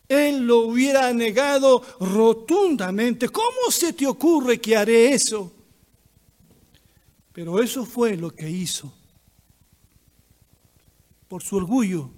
él 0.06 0.46
lo 0.46 0.58
hubiera 0.58 1.12
negado 1.14 1.82
rotundamente. 1.98 3.30
¿Cómo 3.30 3.70
se 3.70 3.94
te 3.94 4.06
ocurre 4.06 4.60
que 4.60 4.76
haré 4.76 5.14
eso? 5.14 5.50
Pero 7.32 7.60
eso 7.62 7.86
fue 7.86 8.16
lo 8.16 8.30
que 8.30 8.50
hizo. 8.50 8.92
Por 11.26 11.42
su 11.42 11.56
orgullo, 11.56 12.10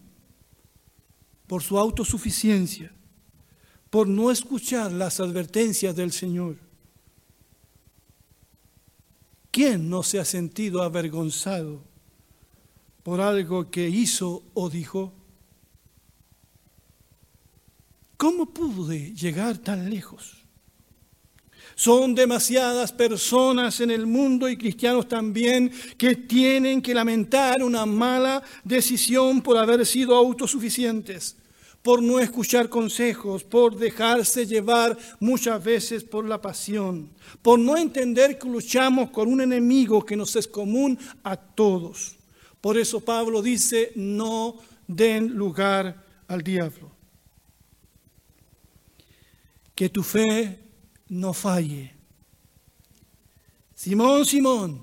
por 1.47 1.62
su 1.62 1.79
autosuficiencia 1.79 2.93
por 3.91 4.09
no 4.09 4.31
escuchar 4.31 4.93
las 4.93 5.21
advertencias 5.21 5.95
del 5.95 6.12
Señor. 6.12 6.57
¿Quién 9.50 9.88
no 9.88 10.03
se 10.03 10.19
ha 10.21 10.25
sentido 10.25 10.83
avergonzado 10.83 11.83
por 13.03 13.21
algo 13.21 13.71
que 13.71 13.88
hizo 13.88 14.43
o 14.53 14.69
dijo? 14.69 15.12
¿Cómo 18.17 18.47
pude 18.47 19.15
llegar 19.15 19.59
tan 19.59 19.88
lejos? 19.88 20.46
Son 21.75 22.14
demasiadas 22.14 22.92
personas 22.92 23.80
en 23.80 23.90
el 23.90 24.06
mundo 24.06 24.49
y 24.49 24.56
cristianos 24.56 25.08
también 25.08 25.70
que 25.99 26.14
tienen 26.14 26.80
que 26.80 26.94
lamentar 26.94 27.62
una 27.62 27.85
mala 27.85 28.42
decisión 28.64 29.42
por 29.42 29.58
haber 29.58 29.85
sido 29.85 30.14
autosuficientes, 30.14 31.37
por 31.82 32.02
no 32.02 32.18
escuchar 32.18 32.68
consejos, 32.68 33.44
por 33.44 33.76
dejarse 33.76 34.46
llevar 34.46 34.96
muchas 35.20 35.62
veces 35.62 36.02
por 36.02 36.26
la 36.26 36.40
pasión, 36.40 37.11
por 37.42 37.58
no 37.58 37.76
entender 37.76 38.38
que 38.38 38.49
luchamos 38.49 39.11
con 39.11 39.28
un 39.28 39.40
enemigo 39.40 40.04
que 40.04 40.16
nos 40.16 40.35
es 40.37 40.49
común 40.49 40.99
a 41.23 41.37
todos. 41.37 42.16
Por 42.61 42.78
eso 42.78 43.00
Pablo 43.00 43.42
dice, 43.42 43.92
no 43.94 44.56
den 44.87 45.35
lugar 45.35 46.02
al 46.26 46.42
diablo. 46.42 46.90
Que 49.75 49.88
tu 49.88 50.02
fe 50.02 50.65
no 51.08 51.32
falle. 51.32 51.94
Simón, 53.75 54.25
Simón, 54.25 54.82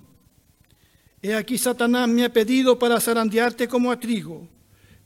he 1.22 1.34
aquí 1.34 1.58
Satanás 1.58 2.08
me 2.08 2.24
ha 2.24 2.32
pedido 2.32 2.78
para 2.78 3.00
zarandearte 3.00 3.68
como 3.68 3.92
a 3.92 4.00
trigo, 4.00 4.48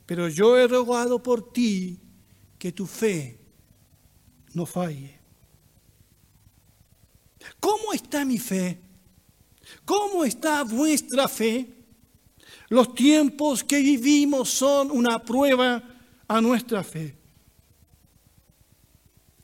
pero 0.06 0.28
yo 0.28 0.58
he 0.58 0.66
rogado 0.66 1.22
por 1.22 1.52
ti 1.52 1.98
que 2.58 2.72
tu 2.72 2.86
fe 2.86 3.38
no 4.54 4.66
falle. 4.66 5.18
¿Cómo 7.60 7.92
está 7.92 8.24
mi 8.24 8.38
fe? 8.38 8.80
¿Cómo 9.84 10.24
está 10.24 10.64
vuestra 10.64 11.28
fe? 11.28 11.74
Los 12.68 12.94
tiempos 12.94 13.64
que 13.64 13.78
vivimos 13.78 14.50
son 14.50 14.90
una 14.90 15.24
prueba 15.24 15.82
a 16.26 16.40
nuestra 16.40 16.82
fe. 16.84 17.16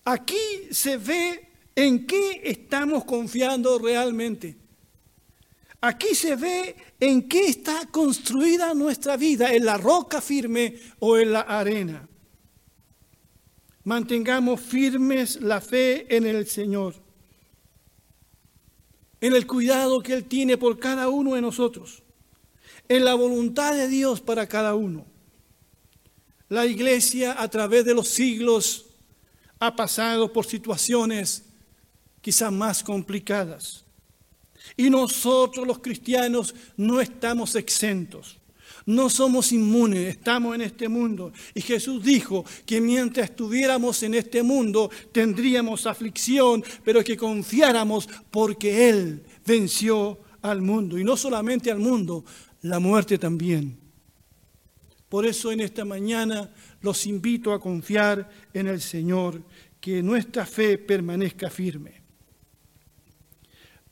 Aquí 0.05 0.69
se 0.71 0.99
ve 0.99 1.44
en 1.77 2.07
qué 2.07 2.43
estamos 2.45 3.05
confiando 3.05 3.79
realmente. 3.79 4.57
Aquí 5.81 6.15
se 6.15 6.37
ve 6.37 6.77
en 6.99 7.29
qué 7.29 7.47
está 7.47 7.87
construida 7.91 8.73
nuestra 8.73 9.17
vida, 9.17 9.53
en 9.53 9.67
la 9.67 9.77
roca 9.77 10.21
firme 10.21 10.79
o 10.99 11.19
en 11.19 11.33
la 11.33 11.41
arena. 11.41 12.09
Mantengamos 13.83 14.63
firmes 14.63 15.43
la 15.43 15.61
fe 15.61 16.17
en 16.17 16.25
el 16.25 16.47
Señor, 16.47 16.95
en 19.21 19.35
el 19.35 19.47
cuidado 19.47 20.03
que 20.03 20.15
Él 20.15 20.25
tiene 20.25 20.57
por 20.57 20.79
cada 20.79 21.11
uno 21.11 21.35
de 21.35 21.43
nosotros, 21.43 22.03
en 22.89 23.05
la 23.05 23.15
voluntad 23.15 23.75
de 23.75 23.89
Dios 23.89 24.23
para 24.23 24.47
cada 24.47 24.75
uno. 24.75 25.05
La 26.49 26.65
iglesia 26.65 27.43
a 27.43 27.49
través 27.49 27.85
de 27.85 27.95
los 27.95 28.09
siglos 28.09 28.87
ha 29.59 29.77
pasado 29.77 30.33
por 30.33 30.47
situaciones 30.47 31.45
quizás 32.25 32.51
más 32.51 32.83
complicadas. 32.83 33.85
Y 34.79 34.89
nosotros 34.89 35.67
los 35.67 35.81
cristianos 35.81 36.55
no 36.75 36.99
estamos 37.03 37.55
exentos. 37.55 38.39
No 38.87 39.11
somos 39.11 39.53
inmunes, 39.53 40.09
estamos 40.09 40.55
en 40.55 40.63
este 40.63 40.89
mundo. 40.89 41.35
Y 41.53 41.61
Jesús 41.61 42.03
dijo 42.03 42.47
que 42.65 42.81
mientras 42.81 43.29
estuviéramos 43.29 44.03
en 44.03 44.15
este 44.15 44.43
mundo 44.43 44.91
tendríamos 45.13 45.87
aflicción, 45.87 46.65
pero 46.83 47.05
que 47.05 47.15
confiáramos 47.15 48.09
porque 48.31 48.89
Él 48.89 49.23
venció 49.45 50.19
al 50.41 50.63
mundo. 50.63 50.99
Y 50.99 51.05
no 51.05 51.19
solamente 51.19 51.71
al 51.71 51.79
mundo, 51.79 52.25
la 52.63 52.79
muerte 52.79 53.19
también. 53.19 53.79
Por 55.11 55.27
eso 55.27 55.53
en 55.53 55.61
esta 55.61 55.85
mañana 55.85 56.51
los 56.81 57.05
invito 57.05 57.53
a 57.53 57.61
confiar 57.61 58.31
en 58.55 58.69
el 58.69 58.81
Señor, 58.81 59.43
que 59.79 60.03
nuestra 60.03 60.47
fe 60.47 60.79
permanezca 60.79 61.51
firme. 61.51 62.04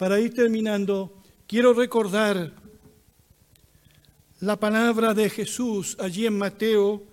Para 0.03 0.19
ir 0.19 0.35
terminando, 0.35 1.15
quiero 1.47 1.73
recordar 1.73 2.53
la 4.41 4.59
palabra 4.59 5.15
de 5.15 5.31
Jesús 5.31 5.97
allí 6.01 6.27
en 6.27 6.37
Mateo 6.37 7.05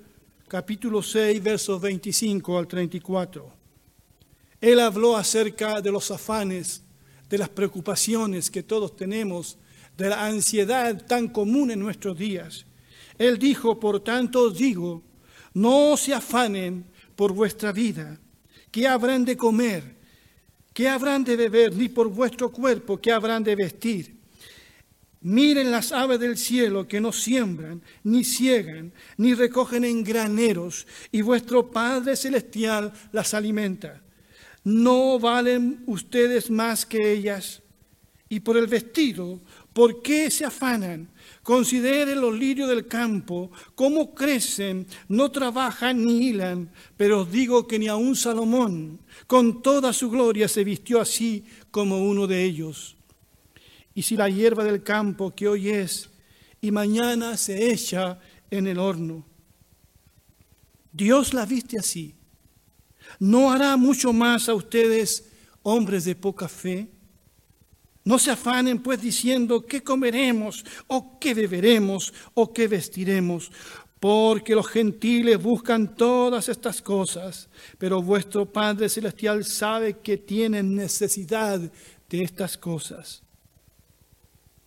capítulo 0.47 1.03
6, 1.03 1.43
versos 1.43 1.79
25 1.79 2.57
al 2.57 2.67
34. 2.67 3.53
Él 4.59 4.79
habló 4.79 5.15
acerca 5.15 5.81
de 5.81 5.91
los 5.91 6.09
afanes, 6.09 6.81
de 7.29 7.37
las 7.37 7.49
preocupaciones 7.49 8.49
que 8.49 8.63
todos 8.63 8.95
tenemos, 8.95 9.59
de 9.95 10.09
la 10.09 10.25
ansiedad 10.25 11.05
tan 11.05 11.27
común 11.27 11.69
en 11.69 11.79
nuestros 11.79 12.17
días. 12.17 12.65
Él 13.19 13.37
dijo, 13.37 13.79
por 13.79 13.99
tanto 13.99 14.47
os 14.47 14.57
digo, 14.57 15.03
no 15.53 15.95
se 15.95 16.15
afanen 16.15 16.85
por 17.15 17.33
vuestra 17.33 17.71
vida, 17.71 18.19
qué 18.71 18.87
habrán 18.87 19.25
de 19.25 19.37
comer, 19.37 19.98
qué 20.73 20.87
habrán 20.87 21.23
de 21.23 21.35
beber, 21.35 21.75
ni 21.75 21.89
por 21.89 22.09
vuestro 22.09 22.51
cuerpo, 22.51 22.99
qué 22.99 23.11
habrán 23.11 23.43
de 23.43 23.55
vestir. 23.55 24.19
Miren 25.21 25.69
las 25.69 25.91
aves 25.91 26.19
del 26.19 26.37
cielo 26.37 26.87
que 26.87 27.01
no 27.01 27.11
siembran, 27.11 27.81
ni 28.03 28.23
ciegan, 28.23 28.93
ni 29.17 29.33
recogen 29.33 29.83
en 29.83 30.03
graneros, 30.03 30.87
y 31.11 31.21
vuestro 31.21 31.69
Padre 31.69 32.15
Celestial 32.15 32.93
las 33.11 33.33
alimenta. 33.33 34.01
¿No 34.63 35.19
valen 35.19 35.83
ustedes 35.87 36.49
más 36.49 36.85
que 36.85 37.11
ellas? 37.11 37.61
Y 38.29 38.39
por 38.39 38.55
el 38.55 38.67
vestido, 38.67 39.41
¿por 39.73 40.01
qué 40.01 40.29
se 40.29 40.45
afanan? 40.45 41.09
Consideren 41.49 42.21
los 42.21 42.37
lirios 42.37 42.69
del 42.69 42.85
campo, 42.85 43.49
cómo 43.73 44.13
crecen, 44.13 44.85
no 45.07 45.31
trabajan 45.31 46.05
ni 46.05 46.27
hilan, 46.27 46.69
pero 46.95 47.21
os 47.21 47.31
digo 47.31 47.65
que 47.65 47.79
ni 47.79 47.87
aun 47.87 48.15
Salomón, 48.15 48.99
con 49.25 49.63
toda 49.63 49.91
su 49.91 50.11
gloria, 50.11 50.47
se 50.47 50.63
vistió 50.63 51.01
así 51.01 51.43
como 51.71 52.07
uno 52.07 52.27
de 52.27 52.43
ellos. 52.43 52.97
Y 53.95 54.03
si 54.03 54.15
la 54.15 54.29
hierba 54.29 54.63
del 54.63 54.83
campo 54.83 55.33
que 55.33 55.47
hoy 55.47 55.69
es 55.69 56.11
y 56.61 56.69
mañana 56.69 57.35
se 57.35 57.71
echa 57.71 58.19
en 58.51 58.67
el 58.67 58.77
horno, 58.77 59.25
Dios 60.91 61.33
la 61.33 61.47
viste 61.47 61.79
así, 61.79 62.13
¿no 63.17 63.51
hará 63.51 63.75
mucho 63.75 64.13
más 64.13 64.49
a 64.49 64.53
ustedes, 64.53 65.31
hombres 65.63 66.05
de 66.05 66.13
poca 66.13 66.47
fe? 66.47 66.98
No 68.03 68.17
se 68.17 68.31
afanen 68.31 68.79
pues 68.79 69.01
diciendo 69.01 69.65
qué 69.65 69.83
comeremos 69.83 70.65
o 70.87 71.19
qué 71.19 71.33
beberemos 71.33 72.13
o 72.33 72.51
qué 72.53 72.67
vestiremos, 72.67 73.51
porque 73.99 74.55
los 74.55 74.67
gentiles 74.67 75.41
buscan 75.41 75.95
todas 75.95 76.47
estas 76.47 76.81
cosas, 76.81 77.49
pero 77.77 78.01
vuestro 78.01 78.45
Padre 78.45 78.87
Celestial 78.87 79.43
sabe 79.43 79.97
que 79.97 80.17
tienen 80.17 80.75
necesidad 80.75 81.59
de 81.59 82.23
estas 82.23 82.57
cosas. 82.57 83.21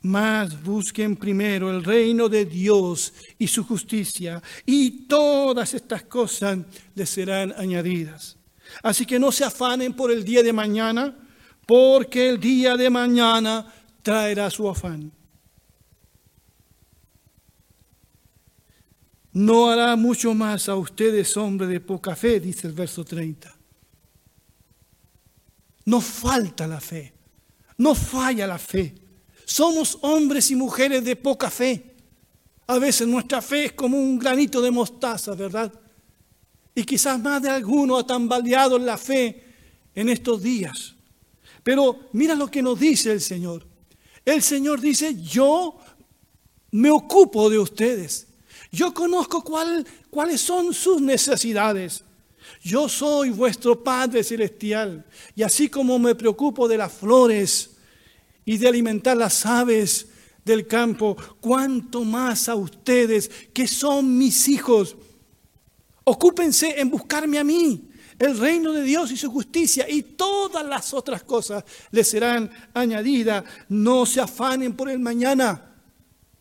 Mas 0.02 0.62
busquen 0.62 1.16
primero 1.16 1.70
el 1.70 1.82
reino 1.82 2.28
de 2.28 2.44
Dios 2.44 3.14
y 3.38 3.46
su 3.46 3.64
justicia, 3.64 4.42
y 4.66 5.06
todas 5.06 5.74
estas 5.74 6.02
cosas 6.02 6.58
les 6.94 7.08
serán 7.08 7.54
añadidas. 7.56 8.36
Así 8.82 9.06
que 9.06 9.18
no 9.18 9.32
se 9.32 9.44
afanen 9.44 9.94
por 9.94 10.10
el 10.10 10.24
día 10.24 10.42
de 10.42 10.52
mañana, 10.52 11.16
porque 11.66 12.28
el 12.30 12.40
día 12.40 12.76
de 12.76 12.90
mañana 12.90 13.72
traerá 14.02 14.50
su 14.50 14.68
afán. 14.68 15.12
No 19.32 19.70
hará 19.70 19.96
mucho 19.96 20.34
más 20.34 20.68
a 20.68 20.76
ustedes, 20.76 21.36
hombre 21.36 21.66
de 21.66 21.80
poca 21.80 22.14
fe, 22.14 22.38
dice 22.38 22.66
el 22.66 22.74
verso 22.74 23.04
30. 23.04 23.56
No 25.86 26.00
falta 26.00 26.66
la 26.66 26.80
fe, 26.80 27.12
no 27.78 27.94
falla 27.94 28.46
la 28.46 28.58
fe. 28.58 28.94
Somos 29.44 29.98
hombres 30.02 30.50
y 30.50 30.56
mujeres 30.56 31.04
de 31.04 31.16
poca 31.16 31.50
fe. 31.50 31.96
A 32.66 32.78
veces 32.78 33.08
nuestra 33.08 33.42
fe 33.42 33.66
es 33.66 33.72
como 33.72 33.98
un 33.98 34.18
granito 34.18 34.60
de 34.60 34.70
mostaza, 34.70 35.34
¿verdad? 35.34 35.72
Y 36.74 36.84
quizás 36.84 37.20
más 37.20 37.42
de 37.42 37.50
alguno 37.50 37.98
ha 37.98 38.06
tambaleado 38.06 38.78
la 38.78 38.96
fe 38.96 39.44
en 39.94 40.08
estos 40.08 40.42
días. 40.42 40.94
Pero 41.62 42.08
mira 42.12 42.34
lo 42.34 42.50
que 42.50 42.62
nos 42.62 42.78
dice 42.78 43.12
el 43.12 43.20
Señor. 43.20 43.66
El 44.24 44.42
Señor 44.42 44.80
dice, 44.80 45.16
yo 45.22 45.78
me 46.72 46.90
ocupo 46.90 47.48
de 47.50 47.58
ustedes. 47.58 48.26
Yo 48.70 48.94
conozco 48.94 49.44
cuáles 50.10 50.40
son 50.40 50.72
sus 50.72 51.00
necesidades. 51.00 52.04
Yo 52.62 52.88
soy 52.88 53.30
vuestro 53.30 53.82
Padre 53.82 54.24
Celestial. 54.24 55.04
Y 55.36 55.42
así 55.42 55.68
como 55.68 55.98
me 55.98 56.14
preocupo 56.14 56.66
de 56.66 56.78
las 56.78 56.92
flores 56.92 57.70
y 58.44 58.56
de 58.56 58.68
alimentar 58.68 59.16
las 59.16 59.46
aves 59.46 60.08
del 60.44 60.66
campo, 60.66 61.16
cuánto 61.40 62.04
más 62.04 62.48
a 62.48 62.56
ustedes 62.56 63.30
que 63.52 63.68
son 63.68 64.18
mis 64.18 64.48
hijos. 64.48 64.96
Ocúpense 66.04 66.80
en 66.80 66.90
buscarme 66.90 67.38
a 67.38 67.44
mí 67.44 67.91
el 68.18 68.38
reino 68.38 68.72
de 68.72 68.82
Dios 68.82 69.10
y 69.10 69.16
su 69.16 69.30
justicia 69.30 69.88
y 69.88 70.02
todas 70.02 70.64
las 70.66 70.92
otras 70.94 71.22
cosas 71.22 71.64
les 71.90 72.08
serán 72.08 72.50
añadidas. 72.74 73.44
No 73.68 74.06
se 74.06 74.20
afanen 74.20 74.74
por 74.74 74.90
el 74.90 74.98
mañana. 74.98 75.70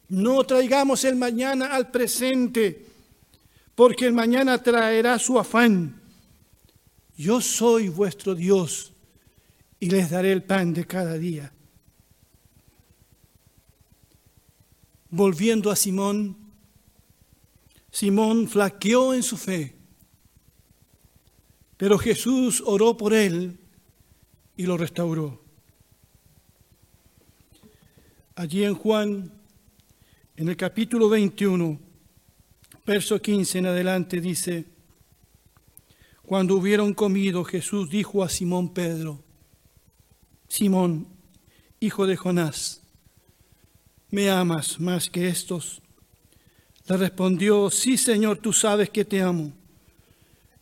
No 0.10 0.44
traigamos 0.44 1.06
el 1.06 1.16
mañana 1.16 1.68
al 1.68 1.90
presente, 1.90 2.86
porque 3.76 4.06
el 4.06 4.14
mañana 4.14 4.62
traerá 4.62 5.18
su 5.18 5.40
afán. 5.40 6.02
Yo 7.16 7.40
soy 7.40 7.88
vuestro 7.88 8.36
Dios 8.36 8.92
y 9.80 9.90
les 9.90 10.10
daré 10.10 10.32
el 10.32 10.44
pan 10.44 10.74
de 10.74 10.86
cada 10.86 11.18
día. 11.18 11.54
Volviendo 15.10 15.72
a 15.72 15.76
Simón, 15.76 16.38
Simón 17.92 18.48
flaqueó 18.48 19.14
en 19.14 19.24
su 19.24 19.38
fe, 19.38 19.76
pero 21.82 21.98
Jesús 21.98 22.62
oró 22.63 22.96
por 22.96 23.12
él 23.12 23.58
y 24.56 24.67
lo 24.67 24.78
restauró. 24.78 25.41
Allí 28.36 28.63
en 28.63 28.76
Juan, 28.76 29.34
en 30.36 30.50
el 30.50 30.56
capítulo 30.56 31.10
21, 31.10 31.80
verso 32.86 33.20
15 33.20 33.58
en 33.58 33.65
adelante 33.65 34.22
dice, 34.22 34.65
cuando 36.22 36.56
hubieron 36.56 36.94
comido, 36.94 37.44
Jesús 37.44 37.89
dijo 37.89 38.24
a 38.24 38.30
Simón 38.30 38.76
Pedro, 38.76 39.24
Simón, 40.48 41.08
hijo 41.80 42.06
de 42.06 42.15
Jonás, 42.15 42.84
¿me 44.12 44.30
amas 44.30 44.80
más 44.80 45.10
que 45.10 45.30
estos? 45.30 45.82
Le 46.86 46.98
respondió, 46.98 47.72
sí 47.72 47.98
Señor, 47.98 48.38
tú 48.38 48.54
sabes 48.54 48.91
que 48.91 49.04
te 49.04 49.24
amo. 49.24 49.54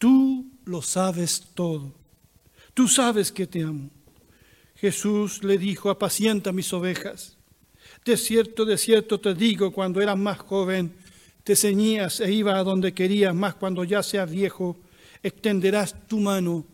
tú 0.00 0.50
lo 0.64 0.82
sabes 0.82 1.48
todo. 1.54 1.92
Tú 2.74 2.88
sabes 2.88 3.30
que 3.30 3.46
te 3.46 3.62
amo. 3.62 3.90
Jesús 4.74 5.44
le 5.44 5.58
dijo, 5.58 5.90
apacienta 5.90 6.52
mis 6.52 6.72
ovejas. 6.72 7.36
De 8.04 8.16
cierto, 8.16 8.64
de 8.64 8.78
cierto 8.78 9.20
te 9.20 9.34
digo, 9.34 9.72
cuando 9.72 10.00
eras 10.00 10.16
más 10.16 10.38
joven, 10.38 10.94
te 11.44 11.54
ceñías 11.54 12.20
e 12.20 12.32
ibas 12.32 12.56
a 12.56 12.64
donde 12.64 12.94
querías, 12.94 13.34
más 13.34 13.54
cuando 13.54 13.84
ya 13.84 14.02
seas 14.02 14.30
viejo, 14.30 14.78
extenderás 15.22 15.94
tu 16.08 16.18
mano 16.18 16.64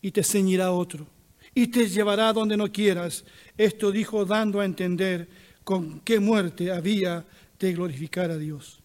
y 0.00 0.12
te 0.12 0.22
ceñirá 0.22 0.70
otro, 0.70 1.06
y 1.52 1.66
te 1.66 1.88
llevará 1.88 2.32
donde 2.32 2.56
no 2.56 2.70
quieras. 2.70 3.24
Esto 3.58 3.90
dijo 3.90 4.24
dando 4.24 4.60
a 4.60 4.64
entender 4.64 5.28
con 5.64 5.98
qué 6.00 6.20
muerte 6.20 6.70
había 6.70 7.26
de 7.58 7.72
glorificar 7.72 8.30
a 8.30 8.38
Dios. 8.38 8.79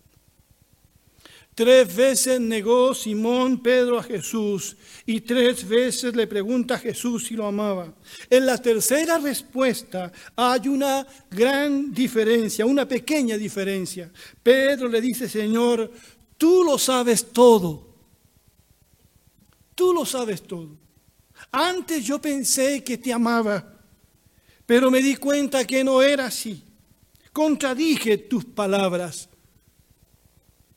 Tres 1.55 1.95
veces 1.95 2.41
negó 2.41 2.93
Simón 2.93 3.63
Pedro 3.63 3.97
a 3.97 4.03
Jesús 4.03 4.75
y 5.05 5.21
tres 5.21 5.65
veces 5.65 6.13
le 6.13 6.27
pregunta 6.27 6.75
a 6.75 6.79
Jesús 6.79 7.27
si 7.27 7.33
lo 7.33 7.47
amaba. 7.47 7.93
En 8.29 8.45
la 8.45 8.61
tercera 8.61 9.17
respuesta 9.19 10.11
hay 10.35 10.67
una 10.67 11.07
gran 11.31 11.93
diferencia, 11.93 12.65
una 12.65 12.85
pequeña 12.85 13.37
diferencia. 13.37 14.11
Pedro 14.43 14.89
le 14.89 14.99
dice, 14.99 15.29
Señor, 15.29 15.89
tú 16.37 16.65
lo 16.65 16.77
sabes 16.77 17.31
todo. 17.31 17.87
Tú 19.73 19.93
lo 19.93 20.05
sabes 20.05 20.41
todo. 20.41 20.77
Antes 21.53 22.03
yo 22.03 22.19
pensé 22.19 22.83
que 22.83 22.97
te 22.97 23.13
amaba, 23.13 23.79
pero 24.65 24.91
me 24.91 25.01
di 25.01 25.15
cuenta 25.15 25.65
que 25.65 25.85
no 25.85 26.01
era 26.01 26.25
así. 26.25 26.61
Contradije 27.31 28.17
tus 28.17 28.43
palabras 28.43 29.29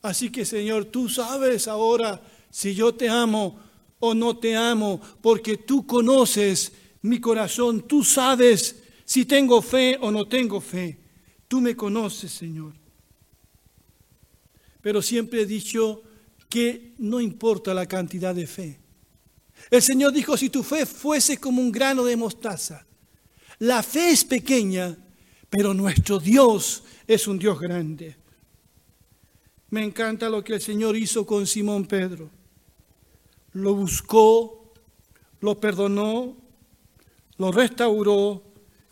Así 0.01 0.29
que 0.29 0.45
Señor, 0.45 0.85
tú 0.85 1.09
sabes 1.09 1.67
ahora 1.67 2.21
si 2.49 2.73
yo 2.73 2.93
te 2.93 3.09
amo 3.09 3.59
o 3.99 4.13
no 4.13 4.37
te 4.37 4.55
amo, 4.55 5.01
porque 5.21 5.57
tú 5.57 5.85
conoces 5.85 6.71
mi 7.01 7.19
corazón, 7.19 7.85
tú 7.87 8.03
sabes 8.03 8.83
si 9.05 9.25
tengo 9.25 9.61
fe 9.61 9.97
o 10.01 10.11
no 10.11 10.27
tengo 10.27 10.61
fe. 10.61 10.97
Tú 11.47 11.61
me 11.61 11.75
conoces, 11.75 12.31
Señor. 12.31 12.73
Pero 14.81 15.01
siempre 15.01 15.41
he 15.41 15.45
dicho 15.45 16.03
que 16.47 16.93
no 16.99 17.19
importa 17.19 17.73
la 17.73 17.85
cantidad 17.85 18.33
de 18.33 18.47
fe. 18.47 18.79
El 19.69 19.81
Señor 19.81 20.13
dijo, 20.13 20.37
si 20.37 20.49
tu 20.49 20.63
fe 20.63 20.85
fuese 20.85 21.37
como 21.37 21.61
un 21.61 21.71
grano 21.71 22.05
de 22.05 22.15
mostaza, 22.15 22.85
la 23.59 23.83
fe 23.83 24.11
es 24.11 24.23
pequeña, 24.23 24.97
pero 25.49 25.73
nuestro 25.73 26.19
Dios 26.19 26.83
es 27.05 27.27
un 27.27 27.37
Dios 27.37 27.59
grande. 27.59 28.15
Me 29.71 29.83
encanta 29.83 30.29
lo 30.29 30.43
que 30.43 30.55
el 30.55 30.61
Señor 30.61 30.95
hizo 30.95 31.25
con 31.25 31.45
Simón 31.45 31.85
Pedro. 31.85 32.29
Lo 33.53 33.75
buscó, 33.75 34.73
lo 35.41 35.59
perdonó, 35.59 36.35
lo 37.37 37.51
restauró 37.51 38.43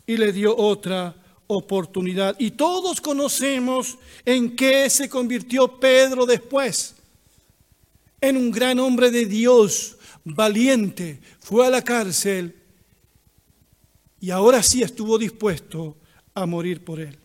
y 0.06 0.16
le 0.16 0.32
dio 0.32 0.56
otra 0.56 1.14
oportunidad. 1.48 2.36
Y 2.38 2.52
todos 2.52 3.00
conocemos 3.00 3.98
en 4.24 4.54
qué 4.54 4.88
se 4.88 5.08
convirtió 5.08 5.78
Pedro 5.80 6.26
después. 6.26 6.94
En 8.20 8.36
un 8.36 8.50
gran 8.50 8.78
hombre 8.78 9.10
de 9.10 9.26
Dios, 9.26 9.96
valiente, 10.24 11.20
fue 11.40 11.66
a 11.66 11.70
la 11.70 11.82
cárcel 11.82 12.54
y 14.20 14.30
ahora 14.30 14.62
sí 14.62 14.82
estuvo 14.82 15.18
dispuesto 15.18 15.96
a 16.34 16.46
morir 16.46 16.84
por 16.84 17.00
él. 17.00 17.18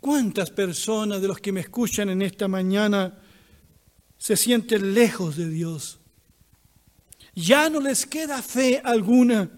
¿Cuántas 0.00 0.50
personas 0.50 1.20
de 1.20 1.28
los 1.28 1.40
que 1.40 1.52
me 1.52 1.60
escuchan 1.60 2.08
en 2.08 2.22
esta 2.22 2.48
mañana 2.48 3.18
se 4.16 4.34
sienten 4.36 4.94
lejos 4.94 5.36
de 5.36 5.48
Dios? 5.48 5.98
Ya 7.34 7.68
no 7.68 7.80
les 7.80 8.06
queda 8.06 8.40
fe 8.42 8.80
alguna. 8.82 9.50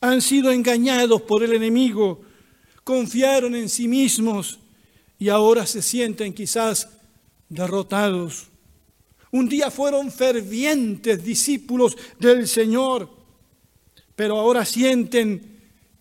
Han 0.00 0.22
sido 0.22 0.52
engañados 0.52 1.22
por 1.22 1.42
el 1.42 1.52
enemigo, 1.52 2.22
confiaron 2.84 3.56
en 3.56 3.68
sí 3.68 3.88
mismos 3.88 4.60
y 5.18 5.28
ahora 5.28 5.66
se 5.66 5.82
sienten 5.82 6.32
quizás 6.32 6.88
derrotados. 7.48 8.46
Un 9.32 9.48
día 9.48 9.72
fueron 9.72 10.12
fervientes 10.12 11.24
discípulos 11.24 11.96
del 12.20 12.46
Señor, 12.46 13.10
pero 14.14 14.38
ahora 14.38 14.64
sienten 14.64 15.55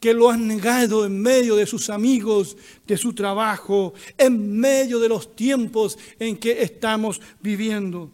que 0.06 0.14
lo 0.14 0.30
han 0.30 0.46
negado 0.46 1.04
en 1.04 1.20
medio 1.20 1.56
de 1.56 1.66
sus 1.66 1.90
amigos, 1.90 2.56
de 2.86 2.96
su 2.96 3.14
trabajo, 3.14 3.96
en 4.16 4.56
medio 4.56 5.00
de 5.00 5.10
los 5.10 5.36
tiempos 5.36 5.98
en 6.20 6.38
que 6.38 6.62
estamos 6.62 7.20
viviendo. 7.42 8.12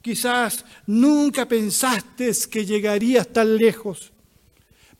Quizás 0.00 0.64
nunca 0.86 1.48
pensaste 1.48 2.30
que 2.48 2.64
llegarías 2.64 3.32
tan 3.32 3.56
lejos, 3.56 4.12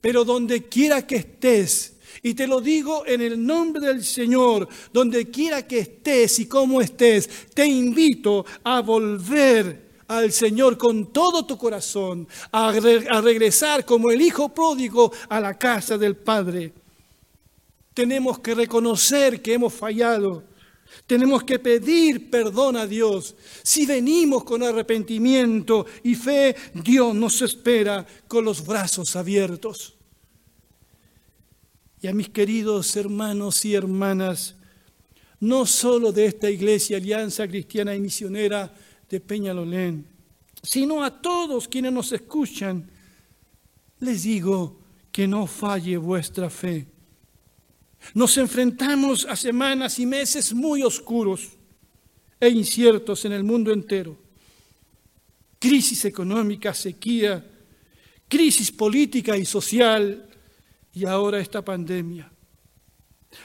pero 0.01 0.25
donde 0.25 0.65
quiera 0.65 1.07
que 1.07 1.15
estés, 1.15 1.99
y 2.21 2.35
te 2.35 2.49
lo 2.49 2.61
digo 2.61 3.07
en 3.07 3.21
el 3.21 3.47
nombre 3.47 3.87
del 3.87 4.05
Señor, 4.05 4.69
donde 4.93 5.31
quiera 5.31 5.65
que 5.69 5.79
estés 5.79 6.41
y 6.41 6.47
como 6.47 6.81
estés, 6.81 7.31
te 7.55 7.65
invito 7.65 8.45
a 8.65 8.81
volver 8.81 9.92
al 10.09 10.33
Señor 10.33 10.77
con 10.77 11.12
todo 11.12 11.45
tu 11.47 11.57
corazón, 11.57 12.27
a, 12.51 12.73
regresar 12.73 13.85
como 13.85 14.11
el 14.11 14.21
Hijo 14.21 14.49
pródigo 14.49 15.12
a 15.29 15.41
la 15.41 15.59
casa 15.59 15.97
del 15.97 16.17
Padre. 16.17 16.73
Tenemos 17.95 18.38
que 18.38 18.55
reconocer 18.55 19.43
que 19.43 19.55
hemos 19.55 19.73
fallado. 19.73 20.45
Tenemos 21.07 21.43
que 21.45 21.59
pedir 21.59 22.31
perdón 22.31 22.77
a 22.77 22.87
Dios. 22.87 23.35
Si 23.62 23.87
venimos 23.87 24.45
con 24.45 24.62
arrepentimiento 24.62 25.87
y 26.03 26.15
fe, 26.15 26.55
Dios 26.75 27.15
nos 27.15 27.41
espera 27.43 28.07
con 28.29 28.45
los 28.45 28.65
brazos 28.65 29.17
abiertos. 29.17 29.95
Y 32.01 32.09
a 32.09 32.12
mis 32.12 32.29
queridos 32.29 32.97
hermanos 32.97 33.65
y 33.65 33.75
hermanas, 33.75 34.57
no 35.41 35.67
solo 35.67 36.12
de 36.12 36.27
esta 36.27 36.51
iglesia, 36.51 36.97
Alianza 36.97 37.49
Cristiana 37.49 37.95
y 37.95 38.01
Misionera, 38.01 38.73
de 39.12 39.20
Peñalolén, 39.20 40.07
sino 40.62 41.05
a 41.05 41.20
todos 41.20 41.68
quienes 41.68 41.92
nos 41.92 42.12
escuchan, 42.12 42.90
les 44.01 44.22
digo 44.22 44.81
que 45.12 45.29
no 45.29 45.46
falle 45.46 45.98
vuestra 45.98 46.48
fe. 46.48 46.87
Nos 48.14 48.38
enfrentamos 48.38 49.27
a 49.27 49.37
semanas 49.37 49.98
y 49.98 50.07
meses 50.07 50.55
muy 50.55 50.83
oscuros 50.83 51.51
e 52.40 52.48
inciertos 52.48 53.27
en 53.27 53.33
el 53.33 53.44
mundo 53.44 53.70
entero. 53.70 54.16
Crisis 55.59 56.07
económica, 56.07 56.72
sequía, 56.72 57.44
crisis 58.27 58.72
política 58.72 59.37
y 59.37 59.44
social 59.44 60.27
y 60.94 61.05
ahora 61.05 61.38
esta 61.38 61.62
pandemia. 61.62 62.32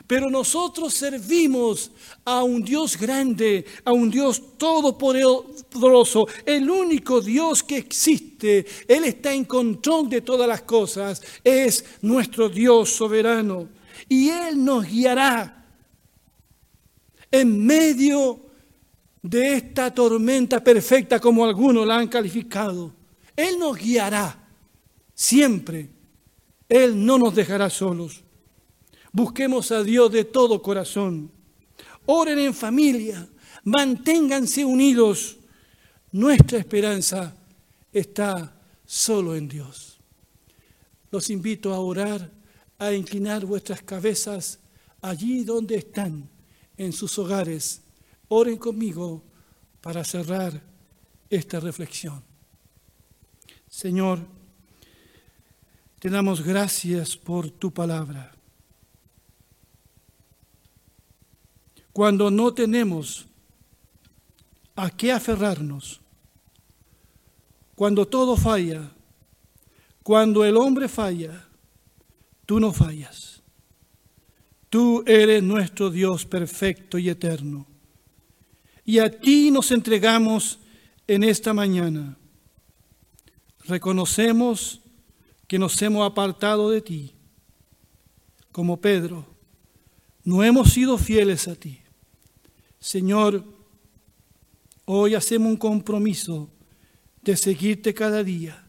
Pero 0.06 0.30
nosotros 0.30 0.94
servimos 0.94 1.92
a 2.26 2.44
un 2.44 2.64
Dios 2.64 2.98
grande, 2.98 3.66
a 3.84 3.92
un 3.92 4.10
Dios 4.10 4.58
todopoderoso, 4.58 6.28
el 6.46 6.70
único 6.70 7.22
Dios 7.22 7.64
que 7.64 7.78
existe. 7.78 8.66
Él 8.88 9.06
está 9.06 9.34
en 9.34 9.46
control 9.46 10.10
de 10.10 10.22
todas 10.22 10.48
las 10.48 10.62
cosas. 10.62 11.22
Es 11.44 11.84
nuestro 12.02 12.50
Dios 12.50 12.90
soberano. 12.90 13.70
Y 14.10 14.30
Él 14.30 14.64
nos 14.64 14.86
guiará 14.86 15.66
en 17.32 17.66
medio 17.66 18.42
de 19.22 19.56
esta 19.56 19.94
tormenta 19.94 20.64
perfecta 20.64 21.20
como 21.20 21.46
algunos 21.46 21.86
la 21.86 21.98
han 21.98 22.08
calificado. 22.08 22.94
Él 23.36 23.60
nos 23.60 23.78
guiará 23.78 24.48
siempre. 25.14 25.90
Él 26.70 27.06
no 27.06 27.18
nos 27.18 27.36
dejará 27.36 27.70
solos. 27.70 28.24
Busquemos 29.12 29.72
a 29.72 29.84
Dios 29.84 30.12
de 30.12 30.26
todo 30.26 30.62
corazón. 30.62 31.32
Oren 32.06 32.40
en 32.40 32.54
familia. 32.54 33.28
Manténganse 33.64 34.64
unidos. 34.64 35.38
Nuestra 36.12 36.58
esperanza 36.58 37.36
está 37.92 38.56
solo 38.86 39.36
en 39.36 39.48
Dios. 39.48 40.00
Los 41.12 41.30
invito 41.30 41.74
a 41.74 41.80
orar, 41.80 42.32
a 42.78 42.94
inclinar 42.94 43.46
vuestras 43.46 43.82
cabezas 43.82 44.60
allí 45.02 45.44
donde 45.44 45.76
están, 45.76 46.30
en 46.78 46.94
sus 46.94 47.18
hogares. 47.18 47.82
Oren 48.28 48.58
conmigo 48.58 49.24
para 49.82 50.04
cerrar 50.04 50.62
esta 51.30 51.60
reflexión. 51.60 52.24
Señor, 53.70 54.20
te 56.00 56.10
damos 56.10 56.42
gracias 56.42 57.18
por 57.18 57.50
tu 57.50 57.74
palabra. 57.74 58.37
Cuando 61.98 62.30
no 62.30 62.54
tenemos 62.54 63.26
a 64.76 64.92
qué 64.92 65.12
aferrarnos, 65.12 66.00
cuando 67.74 68.08
todo 68.08 68.38
falla, 68.38 68.92
cuando 70.04 70.46
el 70.46 70.58
hombre 70.58 70.90
falla, 70.90 71.48
tú 72.46 72.60
no 72.60 72.72
fallas. 72.72 73.42
Tú 74.70 75.04
eres 75.08 75.42
nuestro 75.42 75.90
Dios 75.90 76.24
perfecto 76.24 77.00
y 77.00 77.10
eterno. 77.10 77.66
Y 78.86 79.00
a 79.00 79.10
ti 79.10 79.50
nos 79.50 79.72
entregamos 79.72 80.60
en 81.08 81.24
esta 81.24 81.52
mañana. 81.52 82.16
Reconocemos 83.66 84.82
que 85.48 85.58
nos 85.58 85.82
hemos 85.82 86.06
apartado 86.06 86.70
de 86.70 86.82
ti, 86.82 87.16
como 88.52 88.80
Pedro, 88.80 89.26
no 90.24 90.44
hemos 90.44 90.74
sido 90.74 91.00
fieles 91.00 91.48
a 91.48 91.56
ti. 91.56 91.82
Señor, 92.88 93.44
hoy 94.86 95.14
hacemos 95.14 95.50
un 95.50 95.58
compromiso 95.58 96.50
de 97.22 97.36
seguirte 97.36 97.94
cada 97.94 98.24
día, 98.24 98.66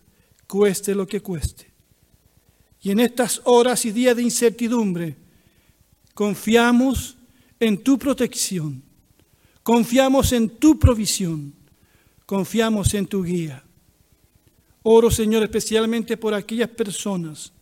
cueste 0.48 0.92
lo 0.92 1.07
que 1.07 1.20
cueste. 1.20 1.70
Y 2.83 2.90
en 2.90 2.98
estas 2.98 3.40
horas 3.44 3.85
y 3.85 3.92
días 3.92 4.16
de 4.16 4.24
incertidumbre, 4.24 5.14
confiamos 6.14 7.16
en 7.61 7.81
tu 7.81 7.96
protección, 7.96 8.83
confiamos 9.62 10.33
en 10.33 10.48
tu 10.48 10.81
provisión, 10.81 11.54
confiamos 12.26 12.94
en 12.94 13.07
tu 13.07 13.22
guía. 13.22 13.62
Oro, 14.83 15.12
Señor, 15.12 15.44
especialmente 15.44 16.16
por 16.16 16.35
aquellas 16.35 16.70
personas 16.70 17.52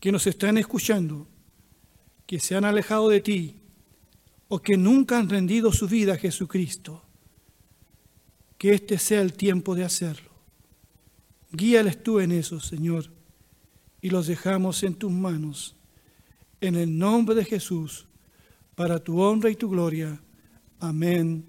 que 0.00 0.10
nos 0.10 0.26
están 0.26 0.58
escuchando, 0.58 1.28
que 2.26 2.40
se 2.40 2.56
han 2.56 2.64
alejado 2.64 3.08
de 3.10 3.20
ti 3.20 3.54
o 4.48 4.60
que 4.60 4.76
nunca 4.76 5.18
han 5.18 5.28
rendido 5.28 5.72
su 5.72 5.86
vida 5.86 6.14
a 6.14 6.18
Jesucristo. 6.18 7.02
Que 8.56 8.74
este 8.74 8.98
sea 8.98 9.20
el 9.20 9.34
tiempo 9.34 9.74
de 9.74 9.84
hacerlo. 9.84 10.30
Guíales 11.52 12.02
tú 12.02 12.20
en 12.20 12.32
eso, 12.32 12.60
Señor, 12.60 13.10
y 14.02 14.10
los 14.10 14.26
dejamos 14.26 14.82
en 14.82 14.94
tus 14.94 15.12
manos. 15.12 15.76
En 16.60 16.74
el 16.74 16.98
nombre 16.98 17.36
de 17.36 17.44
Jesús, 17.44 18.06
para 18.74 18.98
tu 18.98 19.20
honra 19.20 19.50
y 19.50 19.56
tu 19.56 19.68
gloria. 19.68 20.20
Amén 20.80 21.44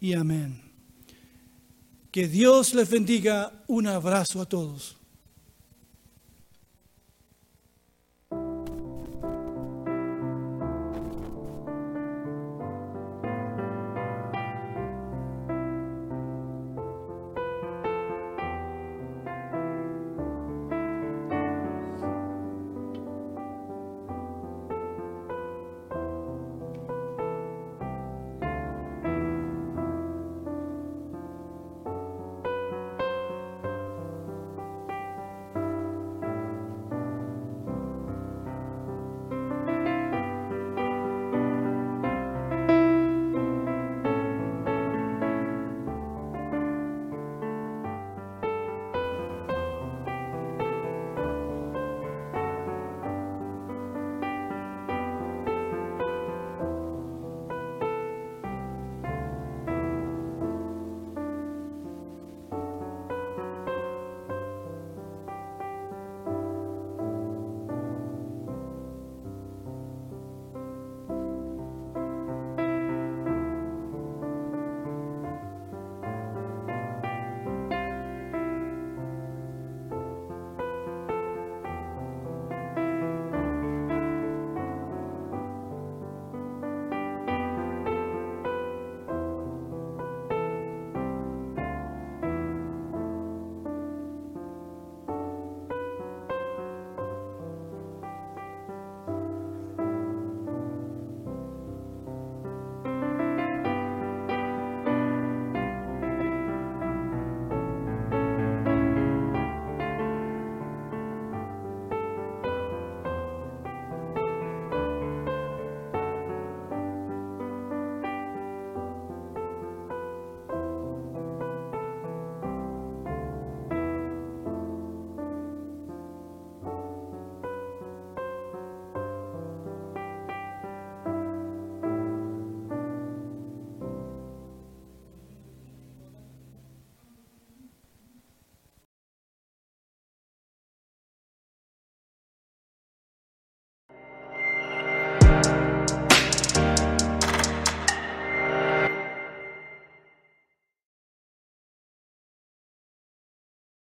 y 0.00 0.12
amén. 0.12 0.60
Que 2.10 2.28
Dios 2.28 2.74
les 2.74 2.90
bendiga. 2.90 3.64
Un 3.66 3.86
abrazo 3.86 4.40
a 4.42 4.46
todos. 4.46 4.99